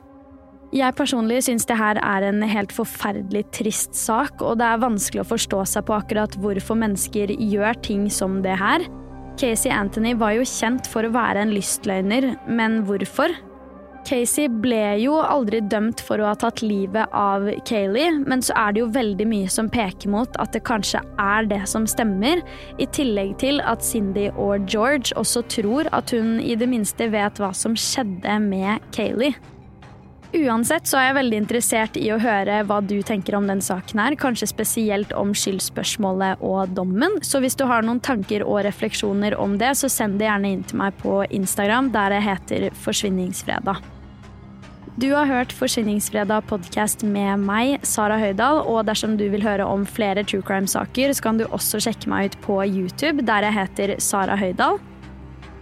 Jeg 0.74 0.98
personlig 0.98 1.43
syns 1.46 1.69
det 1.69 1.78
her 1.78 2.02
er 2.02 2.26
en 2.26 2.41
helt 2.50 2.74
forferdelig 2.74 3.46
trist 3.54 3.93
sak, 3.93 4.41
og 4.41 4.58
det 4.58 4.65
er 4.65 4.82
vanskelig 4.82 5.22
å 5.22 5.30
forstå 5.30 5.62
seg 5.76 5.86
på 5.86 6.00
akkurat 6.00 6.34
hvorfor 6.41 6.82
mennesker 6.82 7.38
gjør 7.38 7.78
ting 7.86 8.10
som 8.10 8.41
det 8.41 8.58
her. 8.58 8.89
Casey 9.38 9.69
Anthony 9.69 10.17
var 10.17 10.34
jo 10.34 10.50
kjent 10.50 10.89
for 10.89 11.06
å 11.06 11.13
være 11.13 11.46
en 11.46 11.54
lystløgner, 11.54 12.34
men 12.50 12.82
hvorfor? 12.89 13.38
Casey 14.08 14.50
ble 14.50 14.82
jo 15.02 15.16
aldri 15.24 15.62
dømt 15.72 16.02
for 16.04 16.20
å 16.20 16.28
ha 16.32 16.36
tatt 16.39 16.62
livet 16.66 17.12
av 17.16 17.48
Kayleigh, 17.70 18.20
men 18.28 18.44
så 18.44 18.56
er 18.60 18.74
det 18.74 18.84
jo 18.84 18.89
veldig 18.96 19.28
mye 19.30 19.52
som 19.52 19.72
peker 19.72 20.12
mot 20.12 20.36
at 20.44 20.52
det 20.56 20.63
kanskje 20.68 21.02
er 21.22 21.48
det 21.50 21.63
som 21.72 21.88
stemmer, 21.89 22.44
i 22.78 22.88
tillegg 22.96 23.38
til 23.44 23.63
at 23.63 23.86
Cindy 23.86 24.28
og 24.34 24.68
George 24.68 25.16
også 25.20 25.46
tror 25.52 25.89
at 25.96 26.12
hun 26.16 26.38
i 26.44 26.58
det 26.60 26.68
minste 26.70 27.08
vet 27.13 27.39
hva 27.39 27.54
som 27.56 27.78
skjedde 27.80 28.38
med 28.44 28.84
Kayleigh. 28.96 29.39
Uansett 30.34 30.89
så 30.89 30.98
er 30.98 31.12
jeg 31.12 31.18
veldig 31.20 31.39
interessert 31.44 31.98
i 32.02 32.08
å 32.10 32.18
høre 32.18 32.63
hva 32.66 32.80
du 32.82 32.96
tenker 33.06 33.38
om 33.38 33.46
den 33.46 33.62
saken 33.62 34.02
her, 34.02 34.16
kanskje 34.18 34.50
spesielt 34.50 35.13
om 35.13 35.36
skyldspørsmålet 35.38 36.42
og 36.42 36.74
dommen. 36.74 37.20
Så 37.22 37.44
hvis 37.44 37.58
du 37.60 37.68
har 37.70 37.86
noen 37.86 38.02
tanker 38.02 38.42
og 38.42 38.63
refleksjoner 38.66 39.38
om 39.38 39.60
det, 39.62 39.76
så 39.78 39.92
send 39.94 40.18
det 40.18 40.32
gjerne 40.32 40.56
inn 40.56 40.66
til 40.66 40.82
meg 40.82 40.98
på 41.06 41.22
Instagram, 41.30 41.94
der 41.94 42.18
jeg 42.18 42.32
heter 42.32 42.72
Forsvinningsfredag. 42.82 43.92
Du 44.93 45.08
har 45.10 45.25
hørt 45.25 45.53
Forsvinningsfredag 45.58 46.43
podkast 46.45 47.01
med 47.01 47.41
meg, 47.41 47.79
Sara 47.82 48.19
Høydahl, 48.21 48.60
og 48.69 48.84
dersom 48.86 49.15
du 49.17 49.23
vil 49.34 49.41
høre 49.41 49.65
om 49.65 49.88
flere 49.89 50.21
true 50.21 50.45
crime-saker, 50.45 51.15
så 51.17 51.25
kan 51.25 51.39
du 51.41 51.47
også 51.47 51.82
sjekke 51.82 52.12
meg 52.12 52.29
ut 52.29 52.38
på 52.45 52.60
YouTube, 52.67 53.25
der 53.25 53.47
jeg 53.47 53.58
heter 53.58 53.95
Sara 53.97 54.38
Høydahl. 54.38 54.77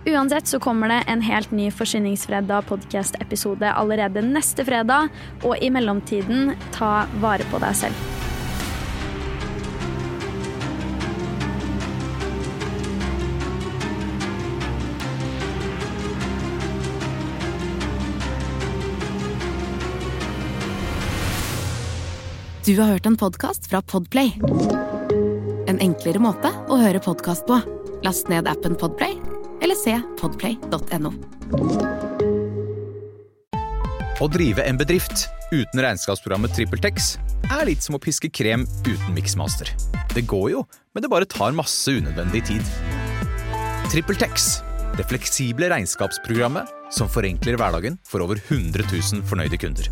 Uansett 0.03 0.51
så 0.51 0.59
kommer 0.59 0.91
det 0.91 0.99
en 1.13 1.23
helt 1.23 1.53
ny 1.55 1.69
Forsyningsfredag 1.71 2.67
podcast-episode 2.67 3.71
allerede 3.71 4.25
neste 4.25 4.67
fredag, 4.67 5.07
og 5.45 5.55
i 5.63 5.71
mellomtiden, 5.71 6.57
ta 6.75 7.05
vare 7.23 7.47
på 7.53 7.63
deg 7.63 7.85
selv. 7.85 8.20
Du 22.71 22.77
har 22.79 22.87
hørt 22.87 23.05
en 23.05 23.17
podkast 23.19 23.65
fra 23.67 23.81
Podplay. 23.81 24.29
En 25.67 25.79
enklere 25.83 26.21
måte 26.23 26.47
å 26.71 26.77
høre 26.79 27.01
podkast 27.03 27.43
på. 27.43 27.57
Last 28.05 28.29
ned 28.31 28.47
appen 28.47 28.77
Podplay, 28.79 29.17
eller 29.59 29.75
se 29.75 29.97
podplay.no. 30.21 31.11
Å 34.23 34.29
drive 34.31 34.63
en 34.63 34.79
bedrift 34.79 35.25
uten 35.51 35.83
regnskapsprogrammet 35.83 36.55
TrippelTex 36.55 37.11
er 37.49 37.65
litt 37.67 37.83
som 37.83 37.99
å 37.99 38.01
piske 38.07 38.31
krem 38.31 38.63
uten 38.87 39.11
miksmaster. 39.19 39.67
Det 40.15 40.23
går 40.31 40.47
jo, 40.53 40.63
men 40.95 41.03
det 41.03 41.11
bare 41.11 41.27
tar 41.27 41.51
masse 41.51 41.91
unødvendig 41.91 42.45
tid. 42.53 42.73
TrippelTex, 43.91 44.51
det 44.95 45.11
fleksible 45.11 45.73
regnskapsprogrammet 45.75 46.71
som 46.95 47.11
forenkler 47.11 47.59
hverdagen 47.59 47.99
for 48.07 48.23
over 48.23 48.39
100 48.47 48.87
000 48.87 49.27
fornøyde 49.27 49.59
kunder. 49.59 49.91